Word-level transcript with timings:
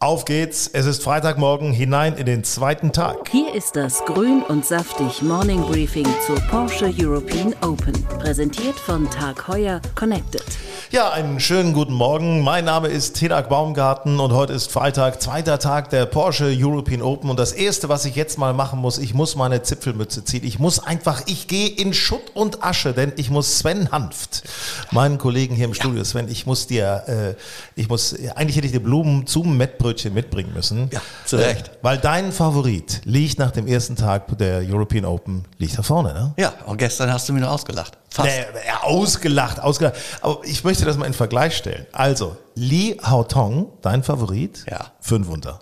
Auf 0.00 0.26
geht's, 0.26 0.70
es 0.72 0.86
ist 0.86 1.02
Freitagmorgen 1.02 1.72
hinein 1.72 2.14
in 2.16 2.24
den 2.24 2.44
zweiten 2.44 2.92
Tag. 2.92 3.28
Hier 3.32 3.52
ist 3.52 3.74
das 3.74 4.04
Grün 4.04 4.44
und 4.44 4.64
Saftig 4.64 5.22
Morning 5.22 5.60
Briefing 5.62 6.06
zur 6.24 6.36
Porsche 6.36 6.94
European 6.96 7.52
Open. 7.62 8.04
Präsentiert 8.20 8.78
von 8.78 9.10
Tag 9.10 9.48
Heuer 9.48 9.80
Connected. 9.96 10.44
Ja, 10.90 11.10
einen 11.10 11.40
schönen 11.40 11.74
guten 11.74 11.92
Morgen. 11.92 12.40
Mein 12.42 12.64
Name 12.64 12.88
ist 12.88 13.14
Tenak 13.14 13.48
Baumgarten 13.48 14.20
und 14.20 14.32
heute 14.32 14.54
ist 14.54 14.70
Freitag, 14.72 15.20
zweiter 15.20 15.58
Tag 15.58 15.90
der 15.90 16.06
Porsche 16.06 16.50
European 16.56 17.02
Open. 17.02 17.28
Und 17.28 17.38
das 17.38 17.52
erste, 17.52 17.90
was 17.90 18.04
ich 18.04 18.14
jetzt 18.14 18.38
mal 18.38 18.54
machen 18.54 18.78
muss, 18.78 18.98
ich 18.98 19.12
muss 19.14 19.36
meine 19.36 19.62
Zipfelmütze 19.62 20.24
ziehen. 20.24 20.44
Ich 20.44 20.60
muss 20.60 20.78
einfach, 20.78 21.22
ich 21.26 21.48
gehe 21.48 21.68
in 21.68 21.92
Schutt 21.92 22.30
und 22.34 22.62
Asche, 22.62 22.94
denn 22.94 23.12
ich 23.16 23.28
muss 23.28 23.58
Sven 23.58 23.90
Hanft, 23.90 24.44
meinen 24.90 25.18
Kollegen 25.18 25.56
hier 25.56 25.66
im 25.66 25.74
Studio, 25.74 26.04
Sven, 26.04 26.28
ich 26.28 26.46
muss 26.46 26.68
dir, 26.68 27.02
äh, 27.06 27.34
ich 27.78 27.88
muss, 27.88 28.14
eigentlich 28.36 28.56
hätte 28.56 28.66
ich 28.66 28.72
dir 28.72 28.82
Blumen 28.82 29.26
zum 29.26 29.58
Mettbrötchen 29.88 30.14
mitbringen 30.14 30.52
müssen. 30.54 30.90
Ja, 30.92 31.00
zu 31.24 31.36
Recht. 31.36 31.68
Äh, 31.68 31.70
weil 31.82 31.98
dein 31.98 32.32
Favorit 32.32 33.00
liegt 33.04 33.38
nach 33.38 33.50
dem 33.50 33.66
ersten 33.66 33.96
Tag 33.96 34.36
der 34.38 34.58
European 34.60 35.04
Open, 35.04 35.44
liegt 35.58 35.78
da 35.78 35.82
vorne, 35.82 36.12
ne? 36.12 36.34
Ja, 36.36 36.52
und 36.66 36.76
gestern 36.76 37.12
hast 37.12 37.28
du 37.28 37.32
mir 37.32 37.40
noch 37.40 37.50
ausgelacht. 37.52 37.96
Fast. 38.10 38.28
Nee, 38.28 38.44
ja, 38.66 38.82
ausgelacht, 38.82 39.60
ausgelacht. 39.60 39.96
Aber 40.20 40.40
ich 40.44 40.62
möchte 40.64 40.84
das 40.84 40.96
mal 40.96 41.06
in 41.06 41.14
Vergleich 41.14 41.56
stellen. 41.56 41.86
Also, 41.92 42.36
Li 42.54 42.98
Haotong, 43.02 43.68
dein 43.82 44.02
Favorit, 44.02 44.64
Ja. 44.70 44.92
fünf 45.00 45.28
unter. 45.28 45.60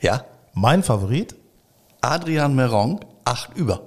Ja. 0.00 0.24
Mein 0.54 0.82
Favorit, 0.82 1.34
Adrian 2.00 2.54
Meron, 2.54 3.00
acht 3.24 3.50
über. 3.56 3.80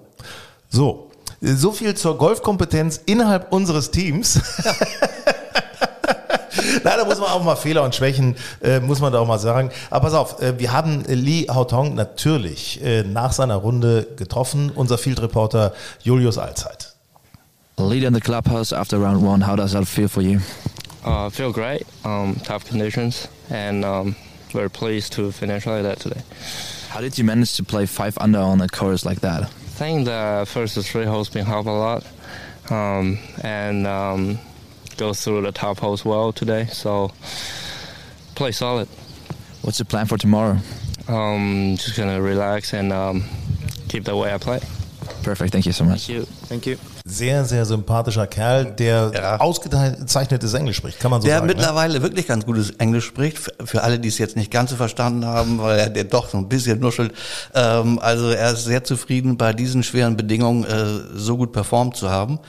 so. 0.70 1.06
So 1.42 1.72
viel 1.72 1.96
zur 1.96 2.18
Golfkompetenz 2.18 3.00
innerhalb 3.06 3.54
unseres 3.54 3.92
Teams. 3.92 4.42
Nein, 6.84 6.94
da 6.98 7.06
muss 7.06 7.20
man 7.20 7.30
auch 7.30 7.44
mal 7.44 7.56
Fehler 7.56 7.84
und 7.84 7.96
Schwächen, 7.96 8.36
äh, 8.62 8.80
muss 8.80 9.00
man 9.00 9.14
da 9.14 9.20
auch 9.20 9.28
mal 9.28 9.40
sagen. 9.40 9.72
Aber 9.90 10.06
pass 10.06 10.14
auf, 10.14 10.42
äh, 10.42 10.58
wir 10.60 10.72
haben 10.72 11.06
äh, 11.06 11.14
Li 11.14 11.48
Haotong 11.50 11.96
natürlich 11.96 12.82
äh, 12.84 13.04
nach 13.04 13.32
seiner 13.32 13.56
Runde 13.56 14.08
getroffen, 14.16 14.72
unser 14.74 14.98
Field 14.98 15.22
Reporter 15.22 15.74
Julius 16.02 16.38
Allzeit. 16.38 16.94
Leading 17.78 18.14
the 18.14 18.20
clubhouse 18.20 18.74
after 18.74 18.98
round 18.98 19.24
one, 19.24 19.46
how 19.46 19.56
does 19.56 19.72
that 19.72 19.88
feel 19.88 20.10
for 20.10 20.22
you? 20.22 20.40
Uh, 21.06 21.30
feel 21.30 21.54
great. 21.54 21.86
Um, 22.04 22.36
tough 22.44 22.66
conditions, 22.66 23.30
and 23.50 23.86
um, 23.86 24.16
very 24.52 24.70
pleased 24.70 25.14
to 25.14 25.32
finish 25.32 25.66
like 25.66 25.84
that 25.84 26.00
today. 26.00 26.22
How 26.90 27.00
did 27.00 27.18
you 27.18 27.24
manage 27.24 27.56
to 27.56 27.64
play 27.64 27.86
five 27.86 28.18
under 28.18 28.40
on 28.40 28.60
a 28.60 28.68
course 28.68 29.06
like 29.06 29.22
that? 29.22 29.44
I 29.44 29.46
think 29.46 30.06
the 30.06 30.46
first 30.46 30.78
three 30.78 31.06
holes 31.06 31.30
been 31.30 31.46
helped 31.46 31.70
a 31.70 31.72
lot, 31.72 32.06
um, 32.70 33.18
and 33.44 33.88
um, 33.88 34.40
go 35.00 35.14
through 35.14 35.42
the 35.46 35.52
top 35.52 35.80
holes 35.80 36.04
well 36.06 36.32
today. 36.34 36.68
So 36.72 37.12
play 38.36 38.52
solid. 38.52 38.88
What's 39.62 39.78
the 39.78 39.86
plan 39.86 40.06
for 40.08 40.18
tomorrow? 40.18 40.58
Um, 41.08 41.76
just 41.78 41.96
gonna 41.98 42.22
relax 42.22 42.74
and 42.74 42.92
um, 42.92 43.24
keep 43.88 44.04
the 44.06 44.16
way 44.16 44.34
I 44.34 44.38
play. 44.38 44.60
Perfect, 45.24 45.52
thank 45.52 45.66
you 45.66 45.74
so 45.74 45.84
much. 45.84 46.06
Thank 46.08 46.20
you. 46.20 46.26
Thank 46.48 46.66
you. 46.68 46.78
Sehr, 47.06 47.44
sehr 47.44 47.66
sympathischer 47.66 48.28
Kerl, 48.28 48.66
der 48.66 49.12
Ja. 49.14 49.40
ausgezeichnetes 49.40 50.54
Englisch 50.54 50.78
spricht, 50.78 51.00
kann 51.00 51.10
man 51.12 51.22
so 51.22 51.28
Der 51.28 51.38
sagen. 51.38 51.48
ne? 51.48 51.54
mittlerweile 51.56 52.02
wirklich 52.04 52.28
ganz 52.28 52.46
gutes 52.46 52.70
Englisch 52.78 53.06
spricht, 53.06 53.38
für- 53.40 53.54
für 53.66 53.82
alle, 53.84 54.00
die 54.00 54.08
es 54.08 54.18
jetzt 54.20 54.36
nicht 54.38 54.52
ganz 54.52 54.70
so 54.70 54.76
verstanden 54.76 55.26
haben, 55.26 55.60
weil 55.60 55.80
er 55.80 55.90
der 55.90 56.04
doch 56.04 56.30
so 56.30 56.38
ein 56.38 56.48
bisschen 56.48 56.80
nuschelt. 56.80 57.14
Ähm, 57.56 57.98
also 58.00 58.30
er 58.30 58.52
ist 58.54 58.66
sehr 58.66 58.84
zufrieden, 58.84 59.38
bei 59.38 59.52
diesen 59.54 59.82
schweren 59.84 60.16
Bedingungen 60.16 60.64
äh, 60.66 61.18
so 61.18 61.36
gut 61.38 61.52
performt 61.52 61.96
zu 61.98 62.10
haben. 62.12 62.40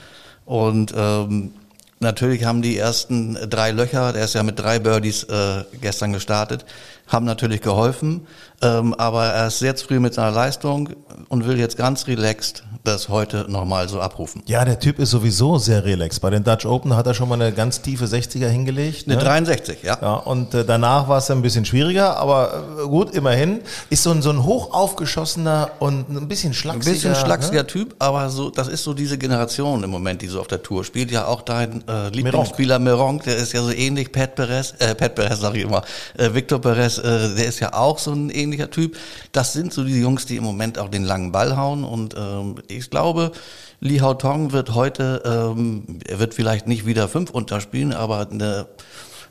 Und 0.45 0.93
ähm, 0.95 1.53
natürlich 2.01 2.43
haben 2.45 2.61
die 2.61 2.77
ersten 2.77 3.37
drei 3.49 3.71
Löcher, 3.71 4.13
der 4.13 4.25
ist 4.25 4.35
ja 4.35 4.43
mit 4.43 4.59
drei 4.59 4.79
Birdies 4.79 5.23
äh, 5.23 5.63
gestern 5.81 6.13
gestartet, 6.13 6.65
haben 7.07 7.25
natürlich 7.25 7.61
geholfen. 7.61 8.27
Ähm, 8.63 8.93
aber 8.93 9.25
er 9.25 9.47
ist 9.47 9.57
sehr 9.59 9.75
zufrieden 9.75 10.03
mit 10.03 10.13
seiner 10.13 10.31
Leistung 10.31 10.89
und 11.29 11.47
will 11.47 11.57
jetzt 11.57 11.77
ganz 11.77 12.05
relaxed 12.05 12.63
das 12.83 13.09
heute 13.09 13.45
nochmal 13.49 13.89
so 13.89 13.99
abrufen. 13.99 14.43
Ja, 14.45 14.63
der 14.65 14.79
Typ 14.79 14.99
ist 14.99 15.11
sowieso 15.11 15.57
sehr 15.57 15.83
relaxed. 15.83 16.21
Bei 16.21 16.29
den 16.29 16.43
Dutch 16.43 16.65
Open 16.65 16.95
hat 16.95 17.07
er 17.07 17.13
schon 17.13 17.27
mal 17.27 17.35
eine 17.41 17.51
ganz 17.51 17.81
tiefe 17.81 18.05
60er 18.05 18.47
hingelegt. 18.47 19.07
Eine 19.07 19.17
ne? 19.17 19.23
63, 19.23 19.83
ja. 19.83 19.97
Ja, 19.99 20.13
und 20.13 20.53
äh, 20.53 20.63
danach 20.63 21.07
war 21.07 21.17
es 21.17 21.29
ein 21.31 21.41
bisschen 21.41 21.65
schwieriger, 21.65 22.17
aber 22.17 22.63
äh, 22.83 22.87
gut, 22.87 23.15
immerhin. 23.15 23.61
Ist 23.89 24.03
so 24.03 24.11
ein, 24.11 24.21
so 24.21 24.29
ein 24.29 24.43
hoch 24.43 24.73
aufgeschossener 24.73 25.71
und 25.79 26.09
ein 26.09 26.27
bisschen 26.27 26.51
Ein 26.51 26.53
schlachsiger. 26.53 26.93
bisschen 26.93 27.15
schlachsiger 27.15 27.61
Ne? 27.61 27.67
Typ, 27.67 27.95
aber 27.99 28.29
so, 28.29 28.49
das 28.49 28.67
ist 28.67 28.83
so 28.83 28.93
diese 28.93 29.17
Generation 29.17 29.83
im 29.83 29.89
Moment, 29.89 30.21
die 30.21 30.27
so 30.27 30.39
auf 30.39 30.47
der 30.47 30.63
Tour 30.63 30.83
spielt. 30.83 31.11
Ja, 31.11 31.25
auch 31.25 31.41
dein 31.41 31.83
äh, 31.91 32.09
Lieblingsspieler 32.09 32.79
Meronk, 32.79 33.23
der 33.23 33.37
ist 33.37 33.53
ja 33.53 33.61
so 33.61 33.71
ähnlich, 33.71 34.11
Pat 34.11 34.35
Perez, 34.35 34.73
äh, 34.79 34.95
Pat 34.95 35.15
Perez 35.15 35.39
sag 35.39 35.55
ich 35.55 35.63
immer, 35.63 35.83
äh, 36.17 36.33
Victor 36.33 36.59
Perez, 36.59 36.97
äh, 36.97 37.35
der 37.35 37.45
ist 37.45 37.59
ja 37.59 37.73
auch 37.73 37.97
so 37.99 38.11
ein 38.11 38.29
ähnlicher 38.29 38.69
Typ. 38.69 38.97
Das 39.31 39.53
sind 39.53 39.73
so 39.73 39.83
die 39.83 39.99
Jungs, 39.99 40.25
die 40.25 40.37
im 40.37 40.43
Moment 40.43 40.79
auch 40.79 40.89
den 40.89 41.03
langen 41.03 41.31
Ball 41.31 41.57
hauen 41.57 41.83
und 41.83 42.15
ähm, 42.17 42.55
ich 42.67 42.89
glaube, 42.89 43.31
Li 43.79 43.97
Haotong 43.97 44.51
wird 44.51 44.75
heute, 44.75 45.23
ähm, 45.25 45.99
er 46.07 46.19
wird 46.19 46.33
vielleicht 46.33 46.67
nicht 46.67 46.85
wieder 46.85 47.07
fünf 47.07 47.31
unterspielen, 47.31 47.93
aber 47.93 48.27
eine 48.29 48.67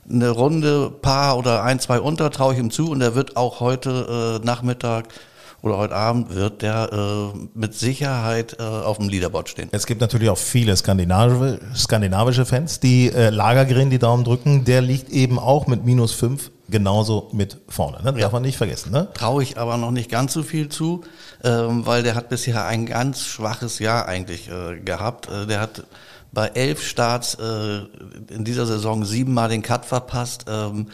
eine 0.09 0.31
Runde, 0.31 0.91
paar 0.91 1.38
oder 1.38 1.62
ein, 1.62 1.78
zwei 1.78 2.00
unter 2.00 2.31
traue 2.31 2.54
ich 2.54 2.59
ihm 2.59 2.70
zu 2.70 2.91
und 2.91 3.00
er 3.00 3.15
wird 3.15 3.37
auch 3.37 3.60
heute 3.60 4.41
äh, 4.43 4.44
Nachmittag 4.44 5.06
oder 5.62 5.76
heute 5.76 5.94
Abend 5.94 6.34
wird 6.34 6.62
der 6.62 7.32
äh, 7.34 7.38
mit 7.54 7.75
Sicherheit 7.75 8.56
äh, 8.59 8.62
auf 8.62 8.98
dem 8.98 9.09
Leaderboard 9.09 9.48
stehen. 9.48 9.69
Es 9.72 9.87
gibt 9.87 10.00
natürlich 10.00 10.31
auch 10.31 10.38
viele 10.38 10.76
skandinavische, 10.76 11.60
skandinavische 11.75 12.47
Fans, 12.47 12.81
die 12.81 13.12
äh, 13.12 13.31
Lagergren 13.31 13.91
die 13.91 13.99
Daumen 13.99 14.25
drücken. 14.25 14.65
Der 14.65 14.81
liegt 14.81 15.10
eben 15.10 15.38
auch 15.38 15.66
mit 15.66 15.84
minus 15.84 16.12
fünf 16.12 16.50
genauso 16.70 17.28
mit 17.32 17.59
vorne. 17.69 18.03
Ne? 18.03 18.12
Darf 18.12 18.32
man 18.32 18.43
nicht 18.43 18.56
vergessen. 18.56 18.93
Ne? 18.93 19.09
Traue 19.15 19.43
ich 19.43 19.59
aber 19.59 19.76
noch 19.76 19.91
nicht 19.91 20.10
ganz 20.10 20.32
so 20.32 20.43
viel 20.43 20.69
zu, 20.69 21.03
ähm, 21.43 21.84
weil 21.84 22.03
der 22.03 22.15
hat 22.15 22.28
bisher 22.28 22.65
ein 22.66 22.87
ganz 22.87 23.25
schwaches 23.25 23.78
Jahr 23.81 24.06
eigentlich 24.06 24.49
äh, 24.49 24.78
gehabt. 24.81 25.28
Äh, 25.28 25.47
der 25.47 25.60
hat 25.60 25.84
bei 26.32 26.47
elf 26.49 26.82
Starts 26.82 27.34
äh, 27.34 27.81
in 28.32 28.44
dieser 28.44 28.66
Saison 28.66 29.04
siebenmal 29.04 29.49
den 29.49 29.62
Cut 29.62 29.84
verpasst. 29.84 30.44
Ähm, 30.49 30.87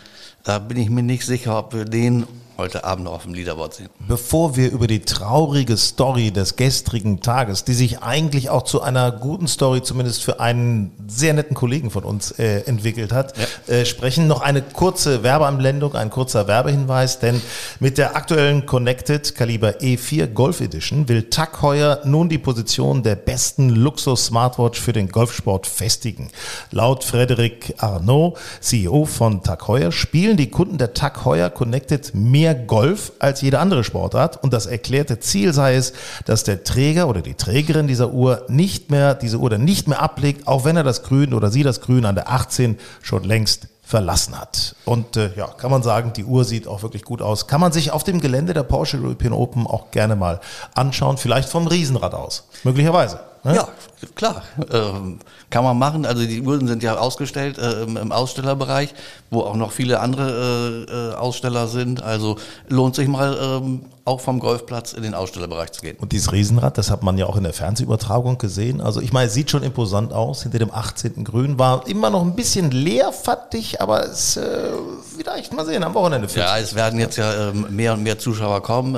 da 0.44 0.58
bin 0.58 0.78
ich 0.78 0.88
mir 0.88 1.02
nicht 1.02 1.26
sicher, 1.26 1.58
ob 1.58 1.74
wir 1.74 1.84
den 1.84 2.26
heute 2.58 2.84
Abend 2.84 3.04
noch 3.04 3.12
auf 3.12 3.22
dem 3.24 3.34
Leaderboard 3.34 3.74
sehen. 3.74 3.88
Bevor 4.08 4.56
wir 4.56 4.70
über 4.70 4.86
die 4.86 5.00
traurige 5.00 5.76
Story 5.76 6.30
des 6.30 6.56
gestrigen 6.56 7.20
Tages, 7.20 7.64
die 7.64 7.74
sich 7.74 8.02
eigentlich 8.02 8.50
auch 8.50 8.62
zu 8.62 8.80
einer 8.80 9.12
guten 9.12 9.46
Story, 9.46 9.82
zumindest 9.82 10.24
für 10.24 10.40
einen 10.40 10.92
sehr 11.06 11.34
netten 11.34 11.54
Kollegen 11.54 11.90
von 11.90 12.04
uns 12.04 12.30
äh, 12.32 12.60
entwickelt 12.60 13.12
hat, 13.12 13.34
äh, 13.68 13.84
sprechen, 13.84 14.26
noch 14.26 14.40
eine 14.40 14.62
kurze 14.62 15.22
Werbeanblendung, 15.22 15.94
ein 15.94 16.10
kurzer 16.10 16.48
Werbehinweis, 16.48 17.18
denn 17.18 17.40
mit 17.80 17.98
der 17.98 18.16
aktuellen 18.16 18.64
Connected 18.66 19.34
Kaliber 19.34 19.80
E4 19.80 20.26
Golf 20.28 20.60
Edition 20.60 21.08
will 21.08 21.24
Tag 21.24 21.62
Heuer 21.62 22.00
nun 22.04 22.28
die 22.28 22.38
Position 22.38 23.02
der 23.02 23.16
besten 23.16 23.70
Luxus-Smartwatch 23.70 24.80
für 24.80 24.92
den 24.92 25.08
Golfsport 25.08 25.66
festigen. 25.66 26.30
Laut 26.70 27.04
Frederic 27.04 27.74
Arnaud, 27.78 28.38
CEO 28.60 29.04
von 29.04 29.42
Tag 29.42 29.68
Heuer, 29.68 29.92
spielen 29.92 30.36
die 30.36 30.50
Kunden 30.50 30.78
der 30.78 30.94
Tag 30.94 31.24
Heuer 31.24 31.50
Connected 31.50 32.14
mehr 32.14 32.45
Golf 32.54 33.12
als 33.18 33.40
jede 33.40 33.58
andere 33.58 33.84
Sportart 33.84 34.42
und 34.42 34.52
das 34.52 34.66
erklärte 34.66 35.20
Ziel 35.20 35.52
sei 35.52 35.76
es, 35.76 35.92
dass 36.24 36.44
der 36.44 36.64
Träger 36.64 37.08
oder 37.08 37.22
die 37.22 37.34
Trägerin 37.34 37.86
dieser 37.86 38.12
Uhr 38.12 38.44
nicht 38.48 38.90
mehr, 38.90 39.14
diese 39.14 39.38
Uhr 39.38 39.50
dann 39.50 39.64
nicht 39.64 39.88
mehr 39.88 40.00
ablegt, 40.00 40.46
auch 40.46 40.64
wenn 40.64 40.76
er 40.76 40.84
das 40.84 41.02
Grün 41.02 41.34
oder 41.34 41.50
sie 41.50 41.62
das 41.62 41.80
Grün 41.80 42.04
an 42.04 42.14
der 42.14 42.30
18 42.30 42.78
schon 43.02 43.24
längst 43.24 43.68
verlassen 43.86 44.38
hat. 44.38 44.74
Und 44.84 45.16
äh, 45.16 45.30
ja, 45.36 45.46
kann 45.46 45.70
man 45.70 45.84
sagen, 45.84 46.12
die 46.12 46.24
Uhr 46.24 46.44
sieht 46.44 46.66
auch 46.66 46.82
wirklich 46.82 47.04
gut 47.04 47.22
aus. 47.22 47.46
Kann 47.46 47.60
man 47.60 47.70
sich 47.70 47.92
auf 47.92 48.02
dem 48.02 48.20
Gelände 48.20 48.52
der 48.52 48.64
Porsche 48.64 48.98
European 48.98 49.32
Open 49.32 49.64
auch 49.66 49.92
gerne 49.92 50.16
mal 50.16 50.40
anschauen, 50.74 51.18
vielleicht 51.18 51.48
vom 51.48 51.68
Riesenrad 51.68 52.12
aus. 52.12 52.48
Möglicherweise. 52.64 53.20
Ne? 53.46 53.54
Ja, 53.54 53.68
klar. 54.16 54.42
Ähm, 54.72 55.20
kann 55.50 55.62
man 55.62 55.78
machen. 55.78 56.04
Also 56.04 56.26
die 56.26 56.42
Uhren 56.42 56.66
sind 56.66 56.82
ja 56.82 56.96
ausgestellt 56.96 57.58
äh, 57.58 57.84
im, 57.84 58.10
Ausstellerbereich, 58.10 58.92
wo 59.30 59.42
auch 59.42 59.54
noch 59.54 59.70
viele 59.70 60.00
andere 60.00 60.86
äh, 60.88 61.12
äh, 61.12 61.14
Aussteller 61.14 61.68
sind. 61.68 62.02
Also 62.02 62.38
lohnt 62.68 62.96
sich 62.96 63.06
mal 63.06 63.38
ähm, 63.40 63.82
auch 64.04 64.20
vom 64.20 64.40
Golfplatz 64.40 64.94
in 64.94 65.04
den 65.04 65.14
Ausstellerbereich 65.14 65.70
zu 65.70 65.82
gehen. 65.82 65.96
Und 66.00 66.10
dieses 66.10 66.32
Riesenrad, 66.32 66.76
das 66.76 66.90
hat 66.90 67.04
man 67.04 67.18
ja 67.18 67.26
auch 67.26 67.36
in 67.36 67.44
der 67.44 67.52
Fernsehübertragung 67.52 68.38
gesehen. 68.38 68.80
Also 68.80 69.00
ich 69.00 69.12
meine, 69.12 69.28
es 69.28 69.34
sieht 69.34 69.52
schon 69.52 69.62
imposant 69.62 70.12
aus. 70.12 70.42
Hinter 70.42 70.58
dem 70.58 70.72
18. 70.72 71.22
Grün 71.22 71.56
war 71.56 71.86
immer 71.86 72.10
noch 72.10 72.22
ein 72.22 72.34
bisschen 72.34 72.72
leer, 72.72 73.12
fand 73.12 73.54
ich, 73.54 73.80
aber 73.80 74.04
es 74.06 74.36
äh, 74.36 74.70
vielleicht 75.16 75.52
mal 75.52 75.64
sehen 75.64 75.84
am 75.84 75.94
Wochenende. 75.94 76.26
Ja, 76.34 76.58
es 76.58 76.74
werden 76.74 76.98
jetzt 76.98 77.16
ja 77.16 77.50
ähm, 77.50 77.68
mehr 77.70 77.94
und 77.94 78.02
mehr 78.02 78.18
Zuschauer 78.18 78.60
kommen. 78.64 78.96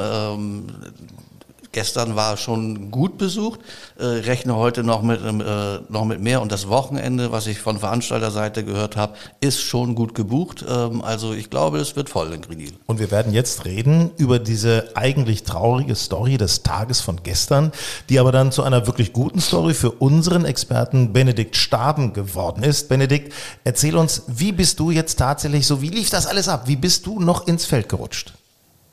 Ähm, 1.69 1.79
Gestern 1.79 2.17
war 2.17 2.37
schon 2.37 2.91
gut 2.91 3.19
besucht, 3.19 3.61
äh, 3.99 4.05
rechne 4.05 4.57
heute 4.57 4.83
noch 4.83 5.03
mit, 5.03 5.21
äh, 5.21 5.79
noch 5.89 6.05
mit 6.05 6.21
mehr 6.21 6.41
und 6.41 6.51
das 6.51 6.69
Wochenende, 6.69 7.31
was 7.31 7.47
ich 7.47 7.59
von 7.61 7.79
Veranstalterseite 7.79 8.65
gehört 8.65 8.97
habe, 8.97 9.15
ist 9.41 9.61
schon 9.61 9.95
gut 9.95 10.15
gebucht. 10.15 10.65
Ähm, 10.69 11.03
also 11.03 11.35
ich 11.35 11.51
glaube, 11.51 11.79
es 11.79 11.95
wird 11.95 12.09
voll 12.09 12.33
in 12.33 12.41
Grinil. 12.41 12.73
Und 12.87 12.99
wir 12.99 13.11
werden 13.11 13.33
jetzt 13.33 13.65
reden 13.65 14.11
über 14.17 14.39
diese 14.39 14.97
eigentlich 14.97 15.45
traurige 15.45 15.95
Story 15.95 16.37
des 16.39 16.63
Tages 16.63 17.01
von 17.01 17.23
gestern, 17.23 17.71
die 18.09 18.19
aber 18.19 18.33
dann 18.33 18.51
zu 18.51 18.63
einer 18.63 18.87
wirklich 18.87 19.13
guten 19.13 19.41
Story 19.41 19.75
für 19.75 19.91
unseren 19.91 20.45
Experten 20.45 21.13
Benedikt 21.13 21.57
Staben 21.57 22.13
geworden 22.13 22.63
ist. 22.63 22.89
Benedikt, 22.89 23.33
erzähl 23.65 23.97
uns, 23.97 24.23
wie 24.27 24.53
bist 24.53 24.81
du 24.81 24.91
jetzt 24.91 25.19
tatsächlich 25.19 25.67
so, 25.67 25.83
wie 25.83 25.91
lief 25.91 26.11
das 26.11 26.27
alles 26.27 26.49
ab? 26.49 26.63
Wie 26.67 26.77
bist 26.77 27.07
du 27.07 27.21
noch 27.21 27.47
ins 27.47 27.67
Feld 27.67 27.89
gerutscht? 27.89 28.33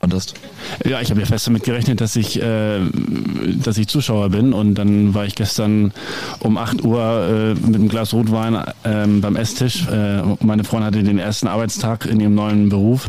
Konntest? 0.00 0.34
Ja, 0.84 1.00
ich 1.00 1.10
habe 1.10 1.20
ja 1.20 1.26
fest 1.26 1.46
damit 1.46 1.64
gerechnet, 1.64 2.00
dass 2.00 2.16
ich, 2.16 2.40
äh, 2.40 2.80
dass 3.62 3.78
ich 3.78 3.88
Zuschauer 3.88 4.30
bin. 4.30 4.52
Und 4.52 4.74
dann 4.74 5.14
war 5.14 5.24
ich 5.24 5.34
gestern 5.34 5.92
um 6.40 6.58
8 6.58 6.84
Uhr 6.84 7.00
äh, 7.00 7.54
mit 7.54 7.74
einem 7.74 7.88
Glas 7.88 8.12
Rotwein 8.12 8.54
äh, 8.54 9.06
beim 9.06 9.36
Esstisch. 9.36 9.86
Äh, 9.88 10.22
meine 10.40 10.64
Freundin 10.64 10.86
hatte 10.86 11.02
den 11.02 11.18
ersten 11.18 11.46
Arbeitstag 11.48 12.06
in 12.06 12.20
ihrem 12.20 12.34
neuen 12.34 12.68
Beruf. 12.68 13.08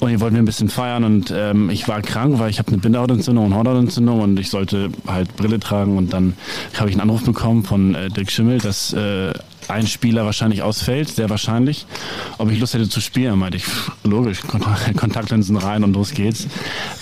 Und 0.00 0.10
die 0.10 0.20
wollten 0.20 0.36
wir 0.36 0.42
ein 0.42 0.46
bisschen 0.46 0.68
feiern. 0.68 1.04
Und 1.04 1.32
ähm, 1.34 1.70
ich 1.70 1.88
war 1.88 2.02
krank, 2.02 2.38
weil 2.38 2.50
ich 2.50 2.58
habe 2.58 2.68
eine 2.68 2.78
Bindehautentzündung 2.78 3.46
und 3.46 3.54
Hornhautentzündung. 3.54 4.20
Und 4.20 4.40
ich 4.40 4.50
sollte 4.50 4.90
halt 5.06 5.34
Brille 5.36 5.60
tragen. 5.60 5.96
Und 5.96 6.12
dann 6.12 6.34
habe 6.78 6.88
ich 6.88 6.94
einen 6.94 7.02
Anruf 7.02 7.24
bekommen 7.24 7.64
von 7.64 7.94
äh, 7.94 8.08
Dirk 8.08 8.30
Schimmel, 8.30 8.58
dass 8.58 8.92
äh, 8.92 9.32
ein 9.68 9.86
Spieler 9.86 10.24
wahrscheinlich 10.24 10.62
ausfällt, 10.62 11.08
sehr 11.08 11.30
wahrscheinlich. 11.30 11.86
Ob 12.38 12.50
ich 12.50 12.58
Lust 12.58 12.74
hätte 12.74 12.88
zu 12.88 13.00
spielen, 13.00 13.38
meinte 13.38 13.58
ich, 13.58 13.64
logisch, 14.04 14.40
Kontaktlinsen 14.96 15.56
rein 15.56 15.84
und 15.84 15.94
los 15.94 16.12
geht's. 16.12 16.46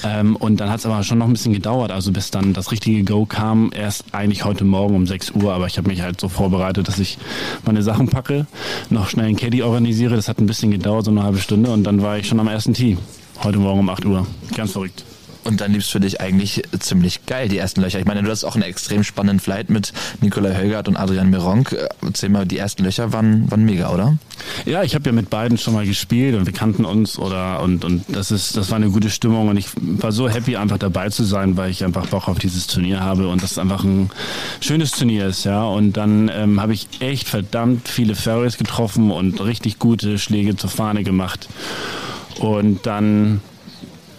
Ähm, 0.04 0.36
und 0.36 0.60
dann 0.60 0.70
hat 0.70 0.80
es 0.80 0.86
aber 0.86 1.02
schon 1.02 1.18
noch 1.18 1.26
ein 1.26 1.32
bisschen 1.32 1.52
gedauert, 1.52 1.90
also 1.90 2.12
bis 2.12 2.30
dann 2.30 2.52
das 2.52 2.72
richtige 2.72 3.04
Go 3.04 3.26
kam, 3.26 3.70
erst 3.74 4.04
eigentlich 4.12 4.44
heute 4.44 4.64
Morgen 4.64 4.94
um 4.94 5.06
6 5.06 5.32
Uhr, 5.32 5.52
aber 5.52 5.66
ich 5.66 5.78
habe 5.78 5.88
mich 5.88 6.02
halt 6.02 6.20
so 6.20 6.28
vorbereitet, 6.28 6.88
dass 6.88 6.98
ich 6.98 7.18
meine 7.64 7.82
Sachen 7.82 8.08
packe, 8.08 8.46
noch 8.90 9.08
schnell 9.08 9.26
einen 9.26 9.36
Caddy 9.36 9.62
organisiere, 9.62 10.16
das 10.16 10.28
hat 10.28 10.38
ein 10.38 10.46
bisschen 10.46 10.70
gedauert, 10.70 11.04
so 11.04 11.10
eine 11.10 11.22
halbe 11.22 11.38
Stunde 11.38 11.70
und 11.70 11.84
dann 11.84 12.02
war 12.02 12.18
ich 12.18 12.28
schon 12.28 12.40
am 12.40 12.48
ersten 12.48 12.74
Tee, 12.74 12.98
heute 13.42 13.58
Morgen 13.58 13.80
um 13.80 13.88
8 13.88 14.04
Uhr. 14.04 14.26
Ganz 14.54 14.72
verrückt. 14.72 15.04
Und 15.44 15.60
dann 15.60 15.74
es 15.74 15.88
für 15.88 16.00
dich 16.00 16.20
eigentlich 16.20 16.62
ziemlich 16.78 17.26
geil, 17.26 17.48
die 17.48 17.58
ersten 17.58 17.82
Löcher. 17.82 17.98
Ich 17.98 18.06
meine, 18.06 18.22
du 18.22 18.30
hast 18.30 18.44
auch 18.44 18.54
einen 18.54 18.64
extrem 18.64 19.04
spannenden 19.04 19.40
Flight 19.40 19.68
mit 19.68 19.92
Nikolai 20.20 20.54
Hölgert 20.56 20.88
und 20.88 20.96
Adrian 20.96 21.30
Mironk. 21.30 21.76
Erzähl 22.02 22.30
mal, 22.30 22.46
die 22.46 22.58
ersten 22.58 22.84
Löcher 22.84 23.12
waren, 23.12 23.50
waren 23.50 23.64
mega, 23.64 23.90
oder? 23.92 24.16
Ja, 24.64 24.82
ich 24.82 24.94
habe 24.94 25.04
ja 25.06 25.12
mit 25.12 25.30
beiden 25.30 25.58
schon 25.58 25.74
mal 25.74 25.86
gespielt 25.86 26.34
und 26.34 26.46
wir 26.46 26.52
kannten 26.52 26.84
uns 26.84 27.18
oder 27.18 27.62
und, 27.62 27.84
und 27.84 28.04
das 28.08 28.30
ist, 28.30 28.56
das 28.56 28.70
war 28.70 28.76
eine 28.76 28.90
gute 28.90 29.10
Stimmung 29.10 29.48
und 29.48 29.56
ich 29.56 29.68
war 29.76 30.12
so 30.12 30.28
happy, 30.28 30.56
einfach 30.56 30.78
dabei 30.78 31.10
zu 31.10 31.24
sein, 31.24 31.56
weil 31.56 31.70
ich 31.70 31.84
einfach 31.84 32.06
Bock 32.06 32.28
auf 32.28 32.38
dieses 32.38 32.66
Turnier 32.66 33.00
habe 33.00 33.28
und 33.28 33.42
das 33.42 33.58
einfach 33.58 33.84
ein 33.84 34.10
schönes 34.60 34.92
Turnier 34.92 35.26
ist, 35.26 35.44
ja. 35.44 35.64
Und 35.64 35.96
dann 35.96 36.30
ähm, 36.34 36.60
habe 36.60 36.72
ich 36.72 36.88
echt 37.00 37.28
verdammt 37.28 37.88
viele 37.88 38.14
Fairways 38.14 38.56
getroffen 38.56 39.10
und 39.10 39.40
richtig 39.44 39.78
gute 39.78 40.18
Schläge 40.18 40.56
zur 40.56 40.70
Fahne 40.70 41.04
gemacht. 41.04 41.48
Und 42.40 42.86
dann 42.86 43.40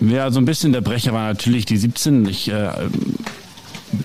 ja, 0.10 0.32
so 0.32 0.40
ein 0.40 0.46
bisschen 0.46 0.74
der 0.74 0.82
Brecher 0.82 1.14
war 1.14 1.28
natürlich 1.28 1.66
die 1.66 1.78
17. 1.78 2.28
Ich, 2.28 2.50
äh, 2.52 2.72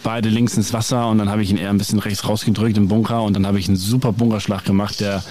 beide 0.03 0.29
links 0.29 0.57
ins 0.57 0.73
Wasser 0.73 1.09
und 1.09 1.19
dann 1.19 1.29
habe 1.29 1.43
ich 1.43 1.51
ihn 1.51 1.57
eher 1.57 1.71
ein 1.71 1.79
bisschen 1.79 1.99
rechts 1.99 2.27
rausgedrückt 2.29 2.77
im 2.77 2.89
Bunker 2.89 3.23
und 3.23 3.35
dann 3.35 3.47
habe 3.47 3.59
ich 3.59 3.69
einen 3.69 3.77
super 3.77 4.13
Bunkerschlag 4.13 4.65
gemacht, 4.65 5.01
der 5.01 5.23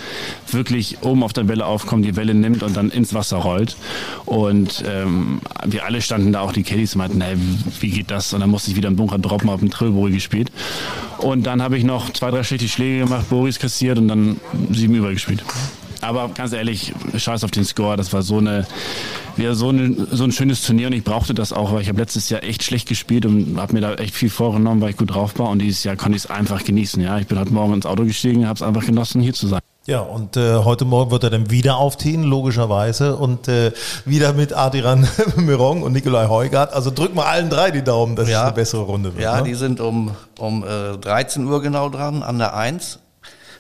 wirklich 0.52 1.02
oben 1.02 1.24
auf 1.24 1.34
der 1.34 1.48
Welle 1.48 1.66
aufkommt, 1.66 2.06
die 2.06 2.16
Welle 2.16 2.34
nimmt 2.34 2.64
und 2.64 2.76
dann 2.76 2.90
ins 2.90 3.14
Wasser 3.14 3.38
rollt. 3.38 3.78
Und 4.26 4.84
ähm, 4.88 5.42
wir 5.66 5.86
alle 5.86 6.02
standen 6.02 6.34
da, 6.34 6.42
auch 6.42 6.52
die 6.52 6.64
Caddies 6.64 6.96
meinten, 6.96 7.22
hey, 7.22 7.36
wie 7.80 7.90
geht 7.90 8.12
das? 8.12 8.34
Und 8.34 8.42
dann 8.42 8.50
musste 8.50 8.72
ich 8.72 8.78
wieder 8.78 8.90
im 8.90 8.96
Bunker 8.96 9.20
droppen, 9.20 9.50
auf 9.50 9.60
dem 9.60 9.70
Trillbory 9.70 10.12
gespielt. 10.12 10.52
Und 11.20 11.46
dann 11.46 11.62
habe 11.62 11.78
ich 11.78 11.84
noch 11.84 12.12
zwei, 12.12 12.32
drei 12.32 12.44
schlechte 12.44 12.68
Schläge 12.68 13.04
gemacht, 13.06 13.30
Boris 13.30 13.60
kassiert 13.60 13.98
und 13.98 14.08
dann 14.08 14.40
sieben 14.72 14.96
übergespielt. 14.96 15.44
Aber 16.02 16.30
ganz 16.30 16.54
ehrlich, 16.54 16.94
scheiß 17.16 17.44
auf 17.44 17.52
den 17.52 17.66
Score. 17.66 17.98
Das 17.98 18.14
war 18.14 18.22
so 18.22 18.38
eine, 18.38 18.66
ja, 19.38 19.54
so, 19.54 19.70
eine, 19.70 20.08
so 20.12 20.24
ein 20.24 20.32
schönes 20.32 20.64
Turnier 20.64 20.88
und 20.88 20.94
ich 20.94 21.04
brauchte 21.04 21.34
das 21.34 21.54
auch, 21.54 21.74
weil 21.74 21.82
ich 21.82 21.90
habe 21.90 22.00
letztes 22.00 22.30
Jahr 22.30 22.44
echt 22.44 22.64
schlecht 22.64 22.88
gespielt 22.88 23.26
und 23.26 23.60
habe 23.60 23.74
mir 23.74 23.82
da 23.82 23.96
echt 23.96 24.16
viel 24.16 24.30
vorgenommen, 24.30 24.82
weil 24.82 24.92
ich 24.92 24.98
gut 24.98 25.14
drauf 25.14 25.38
war 25.38 25.50
und 25.50 25.60
dieses 25.60 25.84
Jahr 25.84 25.96
konnte 25.96 26.18
ich 26.18 26.26
es 26.26 26.30
einfach 26.30 26.64
genießen. 26.64 27.02
Ja, 27.02 27.18
ich 27.20 27.28
bin 27.28 27.40
heute 27.40 27.54
Morgen 27.54 27.74
ins 27.74 27.86
Auto 27.86 28.04
gestiegen, 28.04 28.48
habe 28.48 28.56
es 28.56 28.62
einfach 28.62 28.86
genossen, 28.86 29.22
hier 29.22 29.34
zu 29.34 29.48
sein. 29.48 29.60
Ja, 29.86 30.02
und 30.02 30.38
äh, 30.38 30.58
heute 30.58 30.86
Morgen 30.86 31.10
wird 31.10 31.24
er 31.24 31.32
dann 31.32 31.50
wieder 31.50 31.78
aufziehen, 31.78 32.22
logischerweise, 32.22 33.16
und 33.16 33.48
äh, 33.48 33.72
wieder 34.06 34.34
mit 34.34 34.54
Adiran 34.54 35.08
Mirong 35.36 35.82
und 35.82 35.94
Nikolai 35.94 36.28
Heugart. 36.28 36.74
Also 36.74 36.92
drück 36.92 37.16
mal 37.16 37.26
allen 37.26 37.50
drei 37.50 37.72
die 37.72 37.84
Daumen, 37.84 38.16
dass 38.16 38.30
ja. 38.30 38.42
es 38.42 38.44
eine 38.44 38.54
bessere 38.54 38.82
Runde 38.82 39.14
wird. 39.16 39.24
Ja, 39.24 39.38
ne? 39.38 39.48
die 39.48 39.56
sind 39.56 39.80
um, 39.80 40.12
um 40.38 40.64
äh, 40.64 40.96
13 40.98 41.44
Uhr 41.46 41.62
genau 41.64 41.90
dran, 41.90 42.22
an 42.22 42.38
der 42.38 42.56
1 42.56 43.00